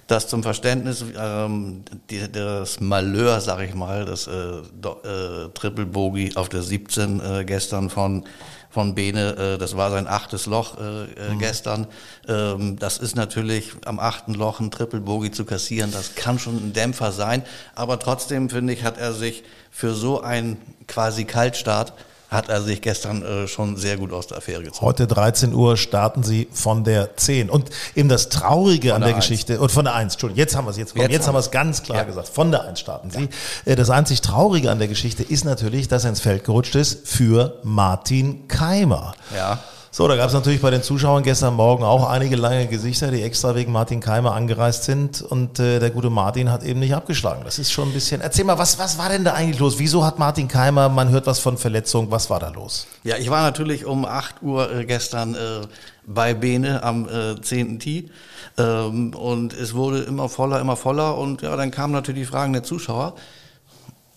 das 0.09 0.27
zum 0.27 0.41
Verständnis, 0.43 1.05
ähm, 1.17 1.83
die, 2.09 2.31
das 2.31 2.79
Malheur, 2.79 3.39
sag 3.41 3.61
ich 3.61 3.75
mal, 3.75 4.05
das 4.05 4.27
äh, 4.27 4.31
äh, 4.31 5.49
Triple 5.53 5.85
Bogey 5.85 6.35
auf 6.35 6.49
der 6.49 6.63
17 6.63 7.19
äh, 7.19 7.45
gestern 7.45 7.89
von 7.89 8.25
von 8.71 8.93
Bene, 8.93 9.35
äh, 9.35 9.57
das 9.57 9.75
war 9.75 9.89
sein 9.89 10.07
achtes 10.07 10.45
Loch 10.45 10.77
äh, 10.77 11.05
äh, 11.05 11.33
mhm. 11.33 11.39
gestern. 11.39 11.87
Ähm, 12.27 12.77
das 12.77 12.99
ist 12.99 13.15
natürlich 13.15 13.71
am 13.85 13.99
achten 13.99 14.35
Loch 14.35 14.59
ein 14.59 14.69
Triple 14.69 14.99
Bogey 14.99 15.31
zu 15.31 15.43
kassieren, 15.43 15.91
das 15.91 16.15
kann 16.15 16.37
schon 16.37 16.57
ein 16.57 16.73
Dämpfer 16.73 17.11
sein, 17.11 17.43
aber 17.75 17.97
trotzdem 17.99 18.49
finde 18.49 18.73
ich, 18.73 18.83
hat 18.83 18.97
er 18.97 19.13
sich 19.13 19.43
für 19.71 19.93
so 19.93 20.21
einen 20.21 20.57
quasi 20.87 21.25
Kaltstart 21.25 21.93
hat 22.29 22.47
er 22.49 22.61
sich 22.61 22.81
gestern 22.81 23.23
äh, 23.23 23.47
schon 23.47 23.75
sehr 23.75 23.97
gut 23.97 24.13
aus 24.13 24.27
der 24.27 24.37
Affäre 24.37 24.63
gezogen. 24.63 24.85
Heute 24.85 25.07
13 25.07 25.53
Uhr 25.53 25.77
starten 25.77 26.23
sie 26.23 26.47
von 26.53 26.83
der 26.83 27.17
10. 27.17 27.49
Und 27.49 27.69
eben 27.95 28.07
das 28.07 28.29
Traurige 28.29 28.89
von 28.89 28.95
an 28.95 29.01
der, 29.01 29.09
der 29.09 29.17
Geschichte, 29.17 29.59
und 29.59 29.71
von 29.71 29.85
der 29.85 29.95
1, 29.95 30.13
Entschuldigung, 30.13 30.37
jetzt 30.37 30.55
haben 30.55 30.65
wir 30.65 30.71
es 30.71 30.77
jetzt, 30.77 30.95
jetzt, 30.95 31.11
jetzt 31.11 31.27
haben 31.27 31.35
wir 31.35 31.39
es 31.39 31.51
ganz 31.51 31.81
klar 31.81 31.99
ja. 31.99 32.03
gesagt, 32.03 32.29
von 32.29 32.51
der 32.51 32.65
1 32.65 32.79
starten 32.79 33.09
sie. 33.09 33.21
Ja. 33.65 33.73
Äh, 33.73 33.75
das 33.75 33.89
einzig 33.89 34.21
Traurige 34.21 34.69
an 34.69 34.79
der 34.79 34.87
Geschichte 34.87 35.23
ist 35.23 35.43
natürlich, 35.43 35.87
dass 35.87 36.03
er 36.03 36.11
ins 36.11 36.21
Feld 36.21 36.43
gerutscht 36.43 36.75
ist 36.75 37.07
für 37.07 37.59
Martin 37.63 38.47
Keimer. 38.47 39.15
Ja. 39.35 39.59
So, 39.91 40.07
da 40.07 40.15
gab 40.15 40.27
es 40.27 40.33
natürlich 40.33 40.61
bei 40.61 40.69
den 40.69 40.83
Zuschauern 40.83 41.23
gestern 41.23 41.55
Morgen 41.55 41.83
auch 41.83 42.07
einige 42.07 42.35
lange 42.35 42.67
Gesichter, 42.67 43.09
die 43.09 43.23
extra 43.23 43.55
wegen 43.55 43.71
Martin 43.71 44.01
Keimer 44.01 44.35
angereist 44.35 44.83
sind 44.83 45.23
und 45.23 45.59
äh, 45.59 45.79
der 45.79 45.89
gute 45.89 46.11
Martin 46.11 46.51
hat 46.51 46.61
eben 46.61 46.79
nicht 46.79 46.93
abgeschlagen. 46.93 47.41
Das 47.43 47.57
ist 47.57 47.71
schon 47.71 47.89
ein 47.89 47.93
bisschen. 47.93 48.21
Erzähl 48.21 48.45
mal, 48.45 48.59
was, 48.59 48.77
was 48.77 48.99
war 48.99 49.09
denn 49.09 49.23
da 49.23 49.33
eigentlich 49.33 49.57
los? 49.57 49.79
Wieso 49.79 50.05
hat 50.05 50.19
Martin 50.19 50.47
Keimer, 50.47 50.89
man 50.89 51.09
hört 51.09 51.25
was 51.25 51.39
von 51.39 51.57
Verletzung, 51.57 52.11
was 52.11 52.29
war 52.29 52.39
da 52.39 52.49
los? 52.49 52.85
Ja, 53.03 53.17
ich 53.17 53.31
war 53.31 53.41
natürlich 53.41 53.85
um 53.85 54.05
8 54.05 54.43
Uhr 54.43 54.71
äh, 54.71 54.85
gestern 54.85 55.33
äh, 55.33 55.61
bei 56.05 56.35
Bene 56.35 56.83
am 56.83 57.09
äh, 57.09 57.41
10. 57.41 57.79
Tee 57.79 58.11
ähm, 58.59 59.15
und 59.15 59.53
es 59.53 59.73
wurde 59.73 60.01
immer 60.01 60.29
voller, 60.29 60.59
immer 60.59 60.75
voller 60.75 61.17
und 61.17 61.41
ja, 61.41 61.55
dann 61.55 61.71
kamen 61.71 61.93
natürlich 61.93 62.27
die 62.27 62.31
Fragen 62.31 62.53
der 62.53 62.61
Zuschauer 62.61 63.15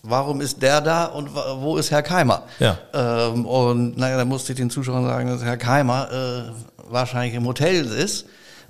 warum 0.03 0.41
ist 0.41 0.61
der 0.61 0.81
da 0.81 1.05
und 1.05 1.29
wo 1.33 1.77
ist 1.77 1.89
Herr 1.89 2.03
Keimer? 2.03 2.43
Ja. 2.59 2.77
Ähm, 2.93 3.45
und 3.45 3.97
naja, 3.97 4.17
da 4.17 4.25
musste 4.25 4.51
ich 4.51 4.57
den 4.57 4.69
Zuschauern 4.69 5.05
sagen, 5.05 5.29
dass 5.29 5.43
Herr 5.43 5.57
Keimer 5.57 6.09
äh, 6.11 6.91
wahrscheinlich 6.91 7.33
im 7.33 7.45
Hotel 7.45 7.85
ist, 7.85 8.25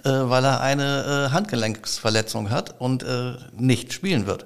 äh, 0.05 0.09
weil 0.09 0.45
er 0.45 0.61
eine 0.61 1.27
äh, 1.29 1.33
Handgelenksverletzung 1.33 2.51
hat 2.51 2.75
und 2.79 3.03
äh, 3.03 3.33
nicht 3.57 3.91
spielen 3.91 4.27
wird. 4.27 4.45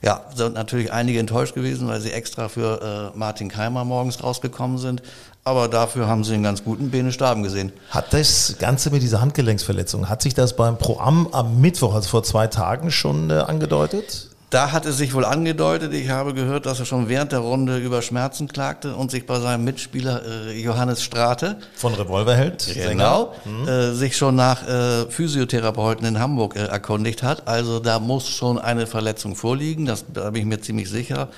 Ja, 0.00 0.22
sind 0.34 0.54
natürlich 0.54 0.92
einige 0.92 1.20
enttäuscht 1.20 1.54
gewesen, 1.54 1.86
weil 1.86 2.00
sie 2.00 2.10
extra 2.10 2.48
für 2.48 3.12
äh, 3.14 3.16
Martin 3.16 3.48
Keimer 3.48 3.84
morgens 3.84 4.22
rausgekommen 4.22 4.78
sind. 4.78 5.00
Aber 5.44 5.68
dafür 5.68 6.08
haben 6.08 6.24
sie 6.24 6.34
einen 6.34 6.42
ganz 6.42 6.64
guten 6.64 6.90
Bene 6.90 7.12
Staben 7.12 7.42
gesehen. 7.42 7.72
Hat 7.90 8.12
das 8.12 8.56
Ganze 8.58 8.90
mit 8.90 9.02
dieser 9.02 9.20
Handgelenksverletzung, 9.20 10.08
hat 10.08 10.22
sich 10.22 10.34
das 10.34 10.56
beim 10.56 10.78
Proam 10.78 11.28
am 11.32 11.60
Mittwoch, 11.60 11.94
also 11.94 12.08
vor 12.08 12.22
zwei 12.22 12.46
Tagen 12.46 12.90
schon 12.90 13.30
äh, 13.30 13.34
angedeutet? 13.34 14.31
Da 14.52 14.70
hat 14.70 14.84
es 14.84 14.98
sich 14.98 15.14
wohl 15.14 15.24
angedeutet, 15.24 15.94
ich 15.94 16.10
habe 16.10 16.34
gehört, 16.34 16.66
dass 16.66 16.78
er 16.78 16.84
schon 16.84 17.08
während 17.08 17.32
der 17.32 17.38
Runde 17.38 17.78
über 17.78 18.02
Schmerzen 18.02 18.48
klagte 18.48 18.94
und 18.94 19.10
sich 19.10 19.24
bei 19.24 19.40
seinem 19.40 19.64
Mitspieler 19.64 20.20
äh, 20.26 20.60
Johannes 20.60 21.02
Strate 21.02 21.56
von 21.74 21.94
Revolverheld 21.94 22.68
genau, 22.74 23.34
mhm. 23.46 23.66
äh, 23.66 23.92
sich 23.94 24.14
schon 24.14 24.36
nach 24.36 24.68
äh, 24.68 25.10
Physiotherapeuten 25.10 26.06
in 26.06 26.18
Hamburg 26.18 26.54
äh, 26.54 26.66
erkundigt 26.66 27.22
hat. 27.22 27.48
Also 27.48 27.80
da 27.80 27.98
muss 27.98 28.28
schon 28.28 28.58
eine 28.58 28.86
Verletzung 28.86 29.36
vorliegen, 29.36 29.86
das 29.86 30.04
da 30.12 30.28
bin 30.28 30.42
ich 30.42 30.46
mir 30.46 30.60
ziemlich 30.60 30.90
sicher. 30.90 31.28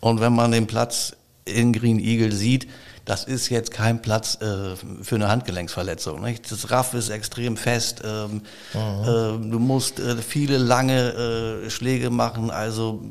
Und 0.00 0.20
wenn 0.20 0.34
man 0.34 0.52
den 0.52 0.66
Platz 0.66 1.16
in 1.46 1.72
Green 1.72 1.98
Eagle 1.98 2.32
sieht, 2.32 2.68
das 3.08 3.24
ist 3.24 3.48
jetzt 3.48 3.70
kein 3.70 4.02
Platz 4.02 4.38
äh, 4.42 4.76
für 5.02 5.14
eine 5.14 5.28
Handgelenksverletzung. 5.28 6.20
Nicht? 6.20 6.52
Das 6.52 6.70
Raff 6.70 6.92
ist 6.92 7.08
extrem 7.08 7.56
fest. 7.56 8.02
Ähm, 8.04 8.42
äh, 8.74 8.76
du 8.76 9.58
musst 9.58 9.98
äh, 9.98 10.18
viele 10.18 10.58
lange 10.58 11.64
äh, 11.64 11.70
Schläge 11.70 12.10
machen. 12.10 12.50
Also 12.50 13.02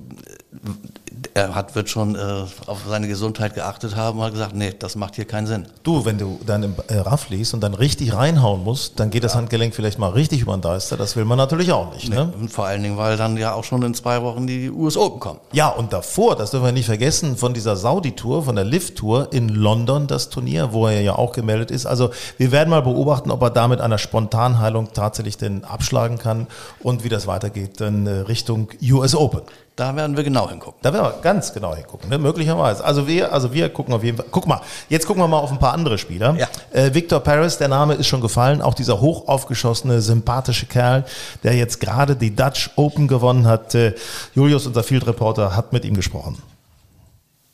er 1.33 1.55
hat, 1.55 1.75
wird 1.75 1.89
schon 1.89 2.15
äh, 2.15 2.19
auf 2.65 2.79
seine 2.87 3.07
Gesundheit 3.07 3.55
geachtet 3.55 3.95
haben 3.95 4.19
und 4.19 4.25
hat 4.25 4.33
gesagt, 4.33 4.55
nee, 4.55 4.73
das 4.77 4.95
macht 4.95 5.15
hier 5.15 5.25
keinen 5.25 5.47
Sinn. 5.47 5.67
Du, 5.83 6.05
wenn 6.05 6.17
du 6.17 6.39
dann 6.45 6.63
im 6.63 6.75
äh, 6.87 6.97
Raff 6.97 7.29
liest 7.29 7.53
und 7.53 7.61
dann 7.61 7.73
richtig 7.73 8.13
reinhauen 8.13 8.63
musst, 8.63 8.99
dann 8.99 9.09
geht 9.09 9.23
das 9.23 9.35
Handgelenk 9.35 9.75
vielleicht 9.75 9.99
mal 9.99 10.09
richtig 10.09 10.41
über 10.41 10.55
den 10.55 10.61
Deister. 10.61 10.97
Das 10.97 11.15
will 11.15 11.25
man 11.25 11.37
natürlich 11.37 11.71
auch 11.71 11.93
nicht. 11.93 12.09
Ne? 12.09 12.31
Und 12.39 12.51
vor 12.51 12.65
allen 12.65 12.83
Dingen, 12.83 12.97
weil 12.97 13.17
dann 13.17 13.37
ja 13.37 13.53
auch 13.53 13.63
schon 13.63 13.81
in 13.83 13.93
zwei 13.93 14.21
Wochen 14.21 14.47
die 14.47 14.69
US 14.69 14.97
Open 14.97 15.19
kommen. 15.19 15.39
Ja, 15.53 15.69
und 15.69 15.93
davor, 15.93 16.35
das 16.35 16.51
dürfen 16.51 16.65
wir 16.65 16.71
nicht 16.71 16.85
vergessen, 16.85 17.37
von 17.37 17.53
dieser 17.53 17.75
Saudi-Tour, 17.75 18.43
von 18.43 18.55
der 18.55 18.65
Lift-Tour 18.65 19.29
in 19.31 19.49
London, 19.49 20.07
das 20.07 20.29
Turnier, 20.29 20.73
wo 20.73 20.87
er 20.87 21.01
ja 21.01 21.15
auch 21.15 21.33
gemeldet 21.33 21.71
ist. 21.71 21.85
Also 21.85 22.11
wir 22.37 22.51
werden 22.51 22.69
mal 22.69 22.81
beobachten, 22.81 23.31
ob 23.31 23.41
er 23.41 23.49
da 23.49 23.67
mit 23.67 23.81
einer 23.81 23.97
Spontanheilung 23.97 24.93
tatsächlich 24.93 25.37
den 25.37 25.63
abschlagen 25.63 26.17
kann 26.17 26.47
und 26.81 27.03
wie 27.03 27.09
das 27.09 27.27
weitergeht 27.27 27.79
dann 27.81 28.07
äh, 28.07 28.11
Richtung 28.21 28.69
US 28.81 29.15
Open. 29.15 29.41
Da 29.77 29.95
werden 29.95 30.17
wir 30.17 30.23
genau 30.23 30.49
hingucken. 30.49 30.79
Da 30.81 30.91
werden 30.91 31.05
wir 31.05 31.21
ganz 31.21 31.53
genau 31.53 31.75
hingucken, 31.75 32.09
ne? 32.09 32.17
möglicherweise. 32.17 32.83
Also 32.83 33.07
wir, 33.07 33.31
also 33.31 33.53
wir 33.53 33.69
gucken 33.69 33.93
auf 33.93 34.03
jeden 34.03 34.17
Fall. 34.17 34.25
Guck 34.31 34.47
mal, 34.47 34.59
jetzt 34.89 35.05
gucken 35.05 35.21
wir 35.21 35.27
mal 35.27 35.37
auf 35.37 35.51
ein 35.51 35.59
paar 35.59 35.73
andere 35.73 35.99
Spieler. 35.99 36.35
Ja. 36.35 36.47
Äh, 36.71 36.95
Victor 36.95 37.19
Paris, 37.19 37.59
der 37.59 37.67
Name 37.67 37.93
ist 37.93 38.07
schon 38.07 38.19
gefallen. 38.19 38.63
Auch 38.63 38.73
dieser 38.73 38.99
hochaufgeschossene, 39.01 40.01
sympathische 40.01 40.65
Kerl, 40.65 41.05
der 41.43 41.53
jetzt 41.53 41.79
gerade 41.79 42.15
die 42.15 42.35
Dutch 42.35 42.71
Open 42.75 43.07
gewonnen 43.07 43.45
hat. 43.45 43.75
Äh, 43.75 43.93
Julius, 44.33 44.65
unser 44.65 44.81
Field 44.81 45.05
Reporter, 45.05 45.55
hat 45.55 45.73
mit 45.73 45.85
ihm 45.85 45.93
gesprochen. 45.93 46.41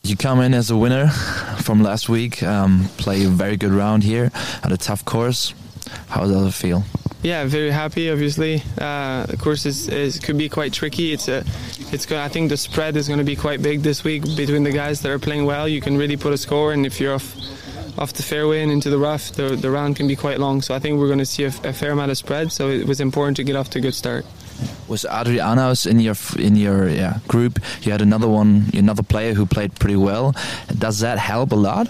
You 0.05 0.15
come 0.15 0.45
in 0.45 0.53
as 0.53 0.71
a 0.71 0.75
winner 0.75 1.11
from 1.61 1.81
last 1.81 2.09
week, 2.09 2.41
um, 2.41 2.87
play 2.95 3.25
a 3.25 3.29
very 3.29 3.57
good 3.57 3.73
round 3.73 4.01
here 4.01 4.31
at 4.61 4.71
a 4.71 4.77
tough 4.77 5.03
course. 5.03 5.53
How 6.09 6.25
does 6.25 6.47
it 6.47 6.53
feel? 6.53 6.83
Yeah, 7.23 7.45
very 7.45 7.71
happy. 7.71 8.11
Obviously, 8.11 8.61
uh, 8.77 9.25
the 9.27 9.37
course 9.37 9.65
is, 9.65 9.87
is 9.87 10.19
could 10.19 10.37
be 10.37 10.49
quite 10.49 10.73
tricky. 10.73 11.13
It's 11.13 11.29
a, 11.29 11.45
it's 11.93 12.05
go 12.05 12.21
I 12.21 12.27
think 12.27 12.49
the 12.49 12.57
spread 12.57 12.97
is 12.97 13.07
going 13.07 13.19
to 13.19 13.23
be 13.23 13.37
quite 13.37 13.61
big 13.61 13.81
this 13.81 14.03
week 14.03 14.23
between 14.35 14.63
the 14.63 14.73
guys 14.73 14.99
that 15.01 15.11
are 15.11 15.19
playing 15.19 15.45
well. 15.45 15.65
You 15.65 15.79
can 15.79 15.97
really 15.97 16.17
put 16.17 16.33
a 16.33 16.37
score, 16.37 16.73
and 16.73 16.85
if 16.85 16.99
you're 16.99 17.13
off, 17.13 17.33
off 17.97 18.11
the 18.11 18.23
fairway 18.23 18.61
and 18.61 18.69
into 18.69 18.89
the 18.89 18.97
rough, 18.97 19.31
the, 19.31 19.55
the 19.55 19.71
round 19.71 19.95
can 19.95 20.05
be 20.05 20.17
quite 20.17 20.41
long. 20.41 20.61
So 20.61 20.75
I 20.75 20.79
think 20.79 20.99
we're 20.99 21.07
going 21.07 21.19
to 21.19 21.25
see 21.25 21.45
a, 21.45 21.47
a 21.63 21.71
fair 21.71 21.91
amount 21.91 22.11
of 22.11 22.17
spread. 22.17 22.51
So 22.51 22.67
it 22.69 22.85
was 22.85 22.99
important 22.99 23.37
to 23.37 23.43
get 23.45 23.55
off 23.55 23.69
to 23.69 23.79
a 23.79 23.81
good 23.81 23.95
start. 23.95 24.25
Was 24.89 25.05
Adrianos 25.09 25.87
in 25.87 26.01
your 26.01 26.15
in 26.37 26.57
your 26.57 26.89
yeah, 26.89 27.19
group? 27.29 27.59
You 27.83 27.93
had 27.93 28.01
another 28.01 28.27
one, 28.27 28.65
another 28.73 29.01
player 29.01 29.33
who 29.33 29.45
played 29.45 29.75
pretty 29.75 29.95
well. 29.95 30.35
Does 30.77 30.99
that 30.99 31.19
help 31.19 31.53
a 31.53 31.55
lot? 31.55 31.87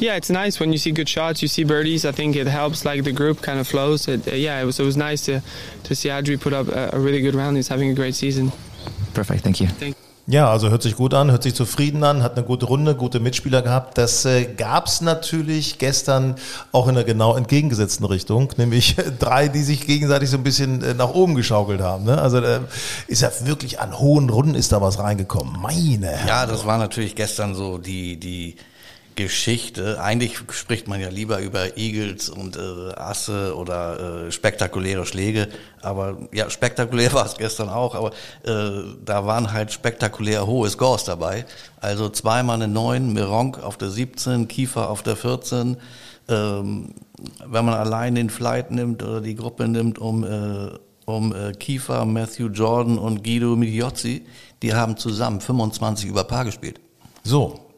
Yeah, 0.00 0.16
it's 0.16 0.30
nice 0.30 0.58
when 0.58 0.72
you 0.72 0.78
see 0.78 0.92
good 0.92 1.08
shots, 1.08 1.42
you 1.42 1.48
see 1.48 1.62
birdies. 1.62 2.06
I 2.06 2.12
think 2.12 2.34
it 2.34 2.46
helps, 2.46 2.84
like 2.86 3.04
the 3.04 3.12
group 3.12 3.42
kind 3.42 3.60
of 3.60 3.68
flows. 3.68 4.08
It, 4.08 4.26
uh, 4.26 4.34
yeah, 4.34 4.60
it 4.60 4.64
was, 4.64 4.80
it 4.80 4.84
was 4.84 4.96
nice 4.96 5.26
to, 5.26 5.42
to 5.84 5.94
see 5.94 6.08
Adri 6.08 6.40
put 6.40 6.54
up 6.54 6.68
a, 6.68 6.90
a 6.94 6.98
really 6.98 7.20
good 7.20 7.34
round. 7.34 7.56
He's 7.56 7.68
having 7.68 7.90
a 7.90 7.94
great 7.94 8.14
season. 8.14 8.50
Perfect, 9.12 9.44
thank 9.44 9.60
you. 9.60 9.66
Thank 9.66 9.96
Ja, 10.30 10.48
also 10.48 10.70
hört 10.70 10.82
sich 10.82 10.94
gut 10.94 11.12
an, 11.12 11.32
hört 11.32 11.42
sich 11.42 11.56
zufrieden 11.56 12.04
an, 12.04 12.22
hat 12.22 12.36
eine 12.36 12.46
gute 12.46 12.66
Runde, 12.66 12.94
gute 12.94 13.18
Mitspieler 13.18 13.62
gehabt. 13.62 13.98
Das 13.98 14.24
äh, 14.24 14.44
gab 14.44 14.86
es 14.86 15.00
natürlich 15.00 15.78
gestern 15.78 16.36
auch 16.70 16.86
in 16.86 16.96
einer 16.96 17.02
genau 17.02 17.34
entgegengesetzten 17.34 18.06
Richtung, 18.06 18.48
nämlich 18.56 18.94
drei, 19.18 19.48
die 19.48 19.62
sich 19.62 19.88
gegenseitig 19.88 20.30
so 20.30 20.36
ein 20.36 20.44
bisschen 20.44 20.84
äh, 20.84 20.94
nach 20.94 21.10
oben 21.10 21.34
geschaukelt 21.34 21.80
haben. 21.80 22.04
Ne? 22.04 22.22
Also 22.22 22.38
äh, 22.38 22.60
ist 23.08 23.22
ja 23.22 23.30
wirklich 23.42 23.80
an 23.80 23.98
hohen 23.98 24.30
Runden 24.30 24.54
ist 24.54 24.70
da 24.70 24.80
was 24.80 25.00
reingekommen. 25.00 25.60
Meine 25.60 26.06
Herren. 26.06 26.28
Ja, 26.28 26.46
das 26.46 26.64
war 26.64 26.78
natürlich 26.78 27.16
gestern 27.16 27.56
so 27.56 27.78
die, 27.78 28.16
die 28.16 28.54
Geschichte. 29.16 30.00
Eigentlich 30.00 30.38
spricht 30.50 30.88
man 30.88 31.00
ja 31.00 31.08
lieber 31.08 31.40
über 31.40 31.76
Eagles 31.76 32.28
und 32.28 32.56
äh, 32.56 32.94
Asse 32.94 33.56
oder 33.56 34.26
äh, 34.26 34.32
spektakuläre 34.32 35.06
Schläge. 35.06 35.48
Aber 35.82 36.18
ja, 36.32 36.48
spektakulär 36.50 37.12
war 37.14 37.26
es 37.26 37.36
gestern 37.36 37.68
auch. 37.68 37.94
Aber 37.94 38.10
äh, 38.44 38.82
da 39.04 39.26
waren 39.26 39.52
halt 39.52 39.72
spektakulär 39.72 40.46
hohe 40.46 40.68
Scores 40.70 41.04
dabei. 41.04 41.44
Also 41.80 42.08
zweimal 42.08 42.56
eine 42.56 42.68
9, 42.68 43.12
Meronk 43.12 43.62
auf 43.62 43.76
der 43.76 43.90
17, 43.90 44.48
Kiefer 44.48 44.90
auf 44.90 45.02
der 45.02 45.16
14. 45.16 45.76
Ähm, 46.28 46.94
wenn 47.46 47.64
man 47.64 47.74
allein 47.74 48.14
den 48.14 48.30
Flight 48.30 48.70
nimmt 48.70 49.02
oder 49.02 49.20
die 49.20 49.34
Gruppe 49.34 49.68
nimmt 49.68 49.98
um, 49.98 50.24
äh, 50.24 50.70
um 51.04 51.34
äh, 51.34 51.52
Kiefer, 51.52 52.04
Matthew 52.04 52.48
Jordan 52.48 52.98
und 52.98 53.24
Guido 53.24 53.56
Migliozzi, 53.56 54.24
die 54.62 54.74
haben 54.74 54.96
zusammen 54.96 55.40
25 55.40 56.08
über 56.08 56.24
Paar 56.24 56.44
gespielt. 56.44 56.80
So, 57.22 57.69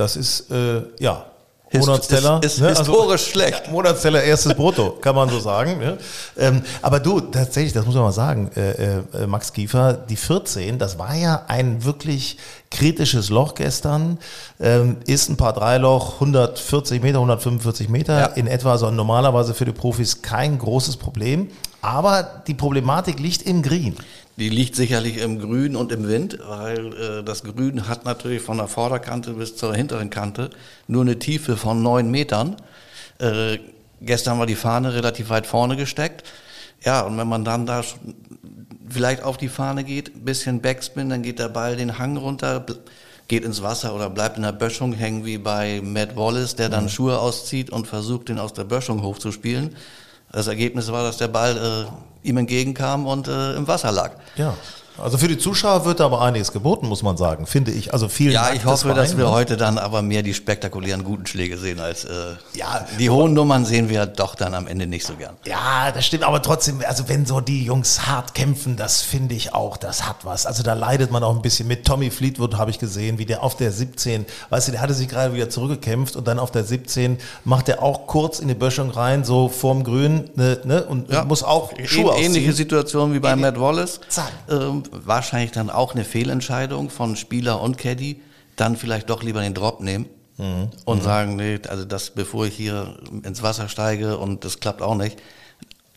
das 0.00 0.16
ist, 0.16 0.50
äh, 0.50 0.82
ja, 0.98 1.26
Hist- 1.72 1.86
Monatsteller. 1.86 2.40
ist- 2.42 2.54
ist 2.54 2.60
ne? 2.62 2.68
historisch 2.70 3.26
schlecht. 3.28 3.66
Ja, 3.66 3.70
Monatsteller, 3.72 4.22
erstes 4.24 4.54
Brutto, 4.54 4.90
kann 5.00 5.14
man 5.14 5.28
so 5.28 5.38
sagen. 5.38 5.78
Ne? 5.78 5.98
Ähm, 6.36 6.62
aber 6.82 6.98
du, 6.98 7.20
tatsächlich, 7.20 7.72
das 7.72 7.86
muss 7.86 7.94
man 7.94 8.02
mal 8.04 8.10
sagen, 8.12 8.50
äh, 8.56 8.98
äh, 8.98 9.26
Max 9.28 9.52
Kiefer, 9.52 9.92
die 9.92 10.16
14, 10.16 10.78
das 10.80 10.98
war 10.98 11.14
ja 11.14 11.44
ein 11.46 11.84
wirklich 11.84 12.38
kritisches 12.72 13.30
Loch 13.30 13.54
gestern. 13.54 14.18
Ähm, 14.58 14.96
ist 15.06 15.28
ein 15.28 15.36
paar 15.36 15.52
Dreiloch, 15.52 16.18
140 16.18 17.02
Meter, 17.04 17.18
145 17.20 17.88
Meter 17.88 18.18
Ja. 18.18 18.26
in 18.26 18.48
etwa, 18.48 18.76
so 18.76 18.90
normalerweise 18.90 19.54
für 19.54 19.64
die 19.64 19.72
Profis 19.72 20.22
kein 20.22 20.58
großes 20.58 20.96
Problem. 20.96 21.50
Aber 21.82 22.42
die 22.46 22.54
Problematik 22.54 23.18
liegt 23.18 23.42
im 23.42 23.62
Green. 23.62 23.96
Die 24.36 24.48
liegt 24.48 24.76
sicherlich 24.76 25.18
im 25.18 25.38
Grün 25.38 25.76
und 25.76 25.92
im 25.92 26.08
Wind, 26.08 26.38
weil 26.46 26.94
äh, 26.94 27.22
das 27.22 27.42
Grün 27.42 27.88
hat 27.88 28.04
natürlich 28.04 28.42
von 28.42 28.56
der 28.56 28.68
Vorderkante 28.68 29.34
bis 29.34 29.56
zur 29.56 29.74
hinteren 29.74 30.10
Kante 30.10 30.50
nur 30.86 31.02
eine 31.02 31.18
Tiefe 31.18 31.56
von 31.56 31.82
neun 31.82 32.10
Metern. 32.10 32.56
Äh, 33.18 33.58
gestern 34.00 34.38
war 34.38 34.46
die 34.46 34.54
Fahne 34.54 34.94
relativ 34.94 35.28
weit 35.30 35.46
vorne 35.46 35.76
gesteckt. 35.76 36.24
Ja, 36.82 37.02
und 37.02 37.18
wenn 37.18 37.28
man 37.28 37.44
dann 37.44 37.66
da 37.66 37.84
vielleicht 38.88 39.22
auf 39.22 39.36
die 39.36 39.48
Fahne 39.48 39.84
geht, 39.84 40.14
ein 40.14 40.24
bisschen 40.24 40.60
Backspin, 40.60 41.10
dann 41.10 41.22
geht 41.22 41.38
der 41.38 41.50
Ball 41.50 41.76
den 41.76 41.98
Hang 41.98 42.16
runter, 42.16 42.64
geht 43.28 43.44
ins 43.44 43.62
Wasser 43.62 43.94
oder 43.94 44.10
bleibt 44.10 44.36
in 44.36 44.42
der 44.42 44.52
Böschung 44.52 44.92
hängen 44.92 45.24
wie 45.24 45.38
bei 45.38 45.80
Matt 45.82 46.16
Wallace, 46.16 46.56
der 46.56 46.68
dann 46.68 46.88
Schuhe 46.88 47.18
auszieht 47.18 47.70
und 47.70 47.86
versucht, 47.86 48.28
den 48.28 48.38
aus 48.38 48.54
der 48.54 48.64
Böschung 48.64 49.02
hochzuspielen. 49.02 49.76
Das 50.32 50.46
Ergebnis 50.46 50.90
war, 50.92 51.02
dass 51.02 51.16
der 51.16 51.28
Ball 51.28 51.88
äh, 52.24 52.28
ihm 52.28 52.36
entgegenkam 52.36 53.06
und 53.06 53.28
äh, 53.28 53.54
im 53.56 53.66
Wasser 53.66 53.90
lag. 53.92 54.12
Ja. 54.36 54.54
Also 54.98 55.16
für 55.16 55.28
die 55.28 55.38
Zuschauer 55.38 55.84
wird 55.86 56.00
da 56.00 56.04
aber 56.06 56.20
einiges 56.20 56.52
geboten, 56.52 56.86
muss 56.86 57.02
man 57.02 57.16
sagen, 57.16 57.46
finde 57.46 57.70
ich. 57.70 57.92
Also 57.94 58.08
vielen 58.08 58.32
Ja, 58.32 58.44
Dank 58.44 58.56
ich 58.56 58.64
hoffe, 58.66 58.92
dass 58.92 59.16
wir 59.16 59.30
heute 59.30 59.56
dann 59.56 59.78
aber 59.78 60.02
mehr 60.02 60.22
die 60.22 60.34
spektakulären 60.34 61.04
guten 61.04 61.26
Schläge 61.26 61.56
sehen 61.56 61.80
als 61.80 62.04
äh, 62.04 62.10
Ja. 62.54 62.86
die 62.98 63.08
hohen 63.08 63.32
Nummern 63.32 63.64
sehen 63.64 63.88
wir 63.88 64.04
doch 64.06 64.34
dann 64.34 64.54
am 64.54 64.66
Ende 64.66 64.86
nicht 64.86 65.06
so 65.06 65.14
gern. 65.14 65.36
Ja, 65.46 65.90
das 65.92 66.04
stimmt, 66.04 66.24
aber 66.24 66.42
trotzdem, 66.42 66.82
also 66.86 67.08
wenn 67.08 67.24
so 67.24 67.40
die 67.40 67.64
Jungs 67.64 68.06
hart 68.06 68.34
kämpfen, 68.34 68.76
das 68.76 69.00
finde 69.00 69.34
ich 69.34 69.54
auch, 69.54 69.76
das 69.78 70.06
hat 70.06 70.16
was. 70.24 70.44
Also 70.44 70.62
da 70.62 70.74
leidet 70.74 71.10
man 71.10 71.22
auch 71.22 71.34
ein 71.34 71.42
bisschen 71.42 71.66
mit. 71.66 71.86
Tommy 71.86 72.10
Fleetwood 72.10 72.56
habe 72.58 72.70
ich 72.70 72.78
gesehen, 72.78 73.18
wie 73.18 73.24
der 73.26 73.42
auf 73.42 73.56
der 73.56 73.72
17, 73.72 74.26
weißt 74.50 74.68
du, 74.68 74.72
der 74.72 74.80
hatte 74.82 74.92
sich 74.94 75.08
gerade 75.08 75.32
wieder 75.34 75.48
zurückgekämpft 75.48 76.14
und 76.16 76.28
dann 76.28 76.38
auf 76.38 76.50
der 76.50 76.64
17 76.64 77.16
macht 77.44 77.68
er 77.70 77.82
auch 77.82 78.06
kurz 78.06 78.38
in 78.38 78.48
die 78.48 78.54
Böschung 78.54 78.90
rein, 78.90 79.24
so 79.24 79.48
vorm 79.48 79.82
Grün, 79.84 80.28
ne, 80.34 80.58
ne, 80.64 80.82
und 80.84 81.08
muss 81.26 81.42
auch 81.42 81.70
Schuhe 81.84 82.12
Ähn- 82.12 82.16
Ähnliche 82.16 82.50
ausziehen. 82.50 82.52
Situation 82.54 83.14
wie 83.14 83.18
bei 83.20 83.34
Matt 83.34 83.58
Wallace. 83.58 84.00
Zack. 84.08 84.30
Ähm, 84.50 84.79
wahrscheinlich 84.92 85.52
dann 85.52 85.70
auch 85.70 85.94
eine 85.94 86.04
Fehlentscheidung 86.04 86.90
von 86.90 87.16
Spieler 87.16 87.60
und 87.60 87.76
Caddy. 87.78 88.20
Dann 88.56 88.76
vielleicht 88.76 89.10
doch 89.10 89.22
lieber 89.22 89.40
den 89.42 89.54
Drop 89.54 89.80
nehmen 89.80 90.06
Mhm. 90.40 90.70
und 90.86 91.02
sagen, 91.02 91.36
nee, 91.36 91.58
also 91.68 91.84
das, 91.84 92.10
bevor 92.10 92.46
ich 92.46 92.54
hier 92.54 92.96
ins 93.24 93.42
Wasser 93.42 93.68
steige 93.68 94.16
und 94.16 94.42
das 94.46 94.58
klappt 94.58 94.80
auch 94.80 94.94
nicht, 94.94 95.20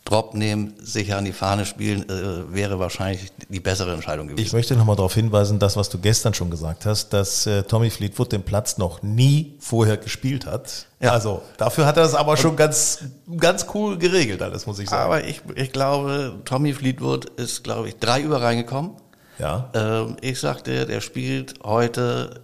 Drop 0.05 0.33
nehmen, 0.33 0.73
sicher 0.81 1.17
an 1.17 1.23
die 1.23 1.31
Fahne 1.31 1.65
spielen, 1.65 2.09
äh, 2.09 2.53
wäre 2.53 2.77
wahrscheinlich 2.77 3.31
die 3.47 3.61
bessere 3.61 3.93
Entscheidung 3.93 4.27
gewesen. 4.27 4.45
Ich 4.45 4.51
möchte 4.51 4.75
nochmal 4.75 4.97
darauf 4.97 5.13
hinweisen, 5.13 5.59
das, 5.59 5.77
was 5.77 5.89
du 5.89 5.97
gestern 5.97 6.33
schon 6.33 6.49
gesagt 6.49 6.85
hast, 6.85 7.13
dass 7.13 7.47
äh, 7.47 7.63
Tommy 7.63 7.89
Fleetwood 7.89 8.33
den 8.33 8.43
Platz 8.43 8.77
noch 8.77 9.01
nie 9.01 9.55
vorher 9.59 9.95
gespielt 9.95 10.45
hat. 10.45 10.87
Ja. 10.99 11.11
Also 11.11 11.41
dafür 11.57 11.85
hat 11.85 11.95
er 11.95 12.03
das 12.03 12.15
aber 12.15 12.35
schon 12.35 12.57
ganz, 12.57 12.99
ganz 13.37 13.65
cool 13.73 13.97
geregelt, 13.97 14.41
alles 14.41 14.65
muss 14.65 14.79
ich 14.79 14.89
sagen. 14.89 15.03
Aber 15.03 15.23
ich, 15.23 15.41
ich 15.55 15.71
glaube, 15.71 16.35
Tommy 16.43 16.73
Fleetwood 16.73 17.25
ist, 17.39 17.63
glaube 17.63 17.87
ich, 17.87 17.95
drei 17.97 18.21
über 18.21 18.41
reingekommen. 18.41 18.91
ja. 19.39 19.69
Ähm, 19.73 20.17
ich 20.19 20.37
sagte, 20.39 20.85
der 20.85 20.99
spielt 20.99 21.63
heute 21.63 22.41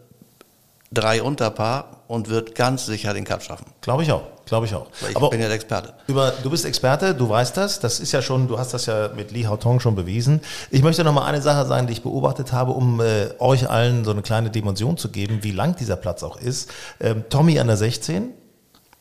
drei 0.91 1.21
Unterpaar 1.21 2.03
und 2.07 2.29
wird 2.29 2.55
ganz 2.55 2.85
sicher 2.85 3.13
den 3.13 3.25
Cup 3.25 3.43
schaffen. 3.43 3.65
Glaube 3.81 4.03
ich 4.03 4.11
auch, 4.11 4.23
glaube 4.49 4.65
ich 4.65 4.75
auch. 4.75 4.87
Ich 5.09 5.15
Aber 5.15 5.29
bin 5.29 5.39
ja 5.39 5.47
der 5.47 5.55
Experte. 5.55 5.93
über, 6.07 6.33
du 6.43 6.49
bist 6.49 6.65
Experte, 6.65 7.15
du 7.15 7.29
weißt 7.29 7.55
das, 7.55 7.79
das 7.79 7.99
ist 7.99 8.11
ja 8.11 8.21
schon, 8.21 8.47
du 8.47 8.59
hast 8.59 8.73
das 8.73 8.85
ja 8.85 9.09
mit 9.15 9.31
Li 9.31 9.43
Haotong 9.43 9.79
schon 9.79 9.95
bewiesen. 9.95 10.41
Ich 10.71 10.83
möchte 10.83 11.03
noch 11.03 11.13
mal 11.13 11.25
eine 11.25 11.41
Sache 11.41 11.65
sagen, 11.67 11.87
die 11.87 11.93
ich 11.93 12.03
beobachtet 12.03 12.51
habe, 12.51 12.71
um 12.71 12.99
äh, 12.99 13.29
euch 13.39 13.69
allen 13.69 14.03
so 14.03 14.11
eine 14.11 14.21
kleine 14.21 14.49
Dimension 14.49 14.97
zu 14.97 15.09
geben, 15.09 15.39
wie 15.41 15.51
lang 15.51 15.75
dieser 15.75 15.95
Platz 15.95 16.23
auch 16.23 16.37
ist. 16.39 16.69
Ähm, 16.99 17.23
Tommy 17.29 17.59
an 17.59 17.67
der 17.67 17.77
16, 17.77 18.31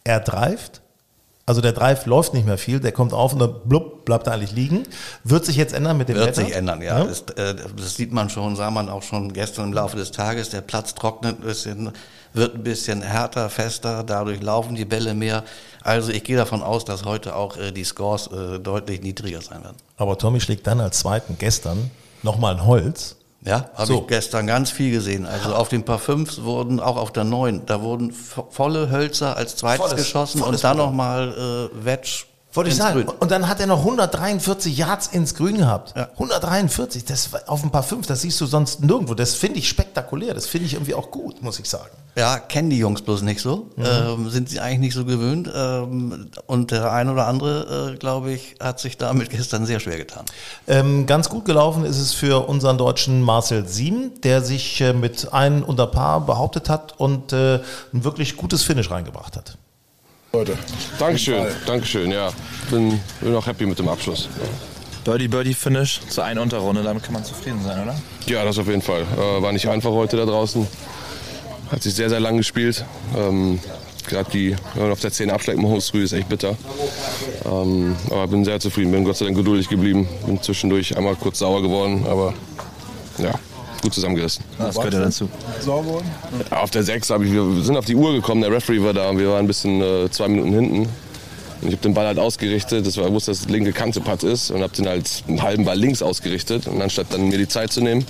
er 0.04 0.20
dreift, 0.20 0.80
Also 1.46 1.62
der 1.62 1.72
Drive 1.72 2.04
läuft 2.04 2.34
nicht 2.34 2.44
mehr 2.46 2.58
viel, 2.58 2.78
der 2.78 2.92
kommt 2.92 3.14
auf 3.14 3.32
und 3.32 3.38
dann 3.38 3.54
blub, 3.64 4.04
bleibt 4.04 4.26
er 4.26 4.34
eigentlich 4.34 4.52
liegen. 4.52 4.84
Wird 5.24 5.46
sich 5.46 5.56
jetzt 5.56 5.72
ändern 5.72 5.96
mit 5.96 6.10
dem 6.10 6.16
Wird 6.16 6.28
Wetter? 6.28 6.44
sich 6.46 6.54
ändern, 6.54 6.82
ja. 6.82 6.98
ja? 6.98 7.04
Das, 7.04 7.20
äh, 7.36 7.54
das, 7.74 7.96
sieht 7.96 8.12
man 8.12 8.28
schon, 8.28 8.54
sah 8.54 8.70
man 8.70 8.90
auch 8.90 9.02
schon 9.02 9.32
gestern 9.32 9.68
im 9.68 9.72
Laufe 9.72 9.96
des 9.96 10.10
Tages. 10.10 10.50
Der 10.50 10.60
Platz 10.60 10.94
trocknet 10.94 11.40
ein 11.40 11.46
bisschen, 11.46 11.90
wird 12.32 12.54
ein 12.54 12.62
bisschen 12.62 13.02
härter, 13.02 13.50
fester, 13.50 14.04
dadurch 14.04 14.42
laufen 14.42 14.74
die 14.74 14.84
Bälle 14.84 15.14
mehr. 15.14 15.44
Also 15.82 16.12
ich 16.12 16.24
gehe 16.24 16.36
davon 16.36 16.62
aus, 16.62 16.84
dass 16.84 17.04
heute 17.04 17.34
auch 17.34 17.56
äh, 17.56 17.72
die 17.72 17.84
Scores 17.84 18.28
äh, 18.28 18.58
deutlich 18.58 19.00
niedriger 19.02 19.40
sein 19.40 19.62
werden. 19.62 19.76
Aber 19.96 20.18
Tommy 20.18 20.40
schlägt 20.40 20.66
dann 20.66 20.80
als 20.80 20.98
zweiten 21.00 21.36
gestern 21.38 21.90
nochmal 22.22 22.54
ein 22.54 22.66
Holz 22.66 23.16
ja, 23.44 23.70
habe 23.74 23.86
so. 23.86 24.00
ich 24.00 24.06
gestern 24.08 24.46
ganz 24.46 24.70
viel 24.70 24.90
gesehen. 24.90 25.24
Also 25.24 25.54
auf 25.54 25.68
den 25.68 25.84
Paar 25.84 25.98
5 25.98 26.42
wurden, 26.42 26.80
auch 26.80 26.96
auf 26.96 27.12
der 27.12 27.24
9, 27.24 27.66
da 27.66 27.80
wurden 27.82 28.12
volle 28.12 28.90
Hölzer 28.90 29.36
als 29.36 29.56
zweites 29.56 29.86
volles, 29.86 29.96
geschossen 29.96 30.40
volles 30.40 30.56
und 30.56 30.64
dann 30.64 30.76
nochmal 30.76 31.70
äh, 31.72 31.84
Wedge 31.84 32.24
wollte 32.58 32.70
ich 32.70 32.76
sagen. 32.76 33.04
Grün. 33.04 33.16
Und 33.18 33.30
dann 33.30 33.48
hat 33.48 33.60
er 33.60 33.66
noch 33.66 33.78
143 33.78 34.76
Yards 34.76 35.06
ins 35.06 35.34
Grün 35.34 35.58
gehabt. 35.58 35.94
Ja. 35.96 36.08
143, 36.12 37.04
das 37.04 37.30
auf 37.46 37.62
ein 37.64 37.70
paar 37.70 37.82
fünf, 37.82 38.06
das 38.06 38.22
siehst 38.22 38.40
du 38.40 38.46
sonst 38.46 38.82
nirgendwo. 38.82 39.14
Das 39.14 39.34
finde 39.34 39.58
ich 39.58 39.68
spektakulär. 39.68 40.34
Das 40.34 40.46
finde 40.46 40.66
ich 40.66 40.74
irgendwie 40.74 40.94
auch 40.94 41.10
gut, 41.10 41.42
muss 41.42 41.58
ich 41.58 41.68
sagen. 41.68 41.90
Ja, 42.16 42.38
kennen 42.38 42.68
die 42.68 42.78
Jungs 42.78 43.02
bloß 43.02 43.22
nicht 43.22 43.40
so. 43.40 43.70
Mhm. 43.76 43.84
Ähm, 43.84 44.30
sind 44.30 44.48
sie 44.48 44.58
eigentlich 44.58 44.80
nicht 44.80 44.94
so 44.94 45.04
gewöhnt. 45.04 45.48
Ähm, 45.54 46.30
und 46.46 46.72
der 46.72 46.92
ein 46.92 47.08
oder 47.08 47.28
andere, 47.28 47.92
äh, 47.92 47.96
glaube 47.96 48.32
ich, 48.32 48.56
hat 48.60 48.80
sich 48.80 48.98
damit 48.98 49.30
gestern 49.30 49.64
sehr 49.64 49.78
schwer 49.78 49.96
getan. 49.96 50.24
Ähm, 50.66 51.06
ganz 51.06 51.28
gut 51.28 51.44
gelaufen 51.44 51.84
ist 51.84 51.98
es 51.98 52.12
für 52.12 52.48
unseren 52.48 52.76
deutschen 52.76 53.22
Marcel 53.22 53.68
Sieben, 53.68 54.20
der 54.22 54.42
sich 54.42 54.80
äh, 54.80 54.92
mit 54.92 55.32
einem 55.32 55.62
unter 55.62 55.86
Paar 55.86 56.26
behauptet 56.26 56.68
hat 56.68 56.98
und 56.98 57.32
äh, 57.32 57.60
ein 57.92 58.04
wirklich 58.04 58.36
gutes 58.36 58.64
Finish 58.64 58.90
reingebracht 58.90 59.36
hat. 59.36 59.56
Leute. 60.32 60.58
Dankeschön, 60.98 61.46
Dankeschön, 61.66 62.10
ja. 62.10 62.30
Bin, 62.70 63.00
bin 63.20 63.34
auch 63.34 63.46
happy 63.46 63.64
mit 63.64 63.78
dem 63.78 63.88
Abschluss. 63.88 64.28
Birdie 65.04 65.28
Birdie 65.28 65.54
Finish 65.54 66.00
zu 66.08 66.20
einer 66.20 66.42
Unterrunde, 66.42 66.82
damit 66.82 67.02
kann 67.02 67.14
man 67.14 67.24
zufrieden 67.24 67.62
sein, 67.64 67.82
oder? 67.82 67.94
Ja, 68.26 68.44
das 68.44 68.58
auf 68.58 68.66
jeden 68.66 68.82
Fall. 68.82 69.02
Äh, 69.16 69.42
war 69.42 69.52
nicht 69.52 69.66
einfach 69.68 69.90
heute 69.90 70.18
da 70.18 70.26
draußen. 70.26 70.66
Hat 71.70 71.82
sich 71.82 71.94
sehr, 71.94 72.10
sehr 72.10 72.20
lang 72.20 72.36
gespielt. 72.36 72.84
Ähm, 73.16 73.58
Gerade 74.06 74.30
die, 74.30 74.56
wenn 74.74 74.82
man 74.84 74.92
auf 74.92 75.00
der 75.00 75.12
10 75.12 75.30
abschlägt, 75.30 75.58
morgens 75.58 75.90
früh 75.90 76.02
ist 76.02 76.12
echt 76.12 76.28
bitter. 76.28 76.56
Ähm, 77.44 77.96
aber 78.10 78.26
bin 78.28 78.44
sehr 78.44 78.60
zufrieden, 78.60 78.92
bin 78.92 79.04
Gott 79.04 79.16
sei 79.16 79.26
Dank 79.26 79.36
geduldig 79.36 79.68
geblieben. 79.68 80.08
Bin 80.26 80.42
zwischendurch 80.42 80.96
einmal 80.96 81.14
kurz 81.14 81.38
sauer 81.38 81.62
geworden, 81.62 82.06
aber 82.06 82.34
ja, 83.18 83.32
gut 83.82 83.94
zusammengerissen. 83.94 84.44
Das 84.58 84.74
gehört 84.76 84.94
ja 84.94 85.00
dazu. 85.00 85.28
Auf 86.50 86.70
der 86.70 86.82
6 86.82 87.10
ich, 87.10 87.32
wir 87.32 87.62
sind 87.62 87.76
auf 87.76 87.84
die 87.84 87.94
Uhr 87.94 88.12
gekommen, 88.12 88.42
der 88.42 88.52
Referee 88.52 88.82
war 88.82 88.92
da 88.92 89.10
und 89.10 89.18
wir 89.18 89.30
waren 89.30 89.40
ein 89.40 89.46
bisschen 89.46 89.80
äh, 89.80 90.10
zwei 90.10 90.28
Minuten 90.28 90.52
hinten. 90.52 90.88
Und 91.60 91.68
ich 91.68 91.74
habe 91.74 91.82
den 91.82 91.94
Ball 91.94 92.06
halt 92.06 92.18
ausgerichtet, 92.18 92.86
das 92.86 92.96
war, 92.98 93.12
wusste, 93.12 93.32
dass 93.32 93.40
das 93.40 93.48
linke 93.48 93.72
Kante 93.72 94.00
Putt 94.00 94.22
ist 94.22 94.50
und 94.52 94.62
habe 94.62 94.72
den 94.74 94.88
halt 94.88 95.24
einen 95.26 95.42
halben 95.42 95.64
Ball 95.64 95.76
links 95.76 96.02
ausgerichtet. 96.02 96.68
Und 96.68 96.80
anstatt 96.80 97.08
dann 97.10 97.28
mir 97.28 97.38
die 97.38 97.48
Zeit 97.48 97.72
zu 97.72 97.80
nehmen, 97.80 98.06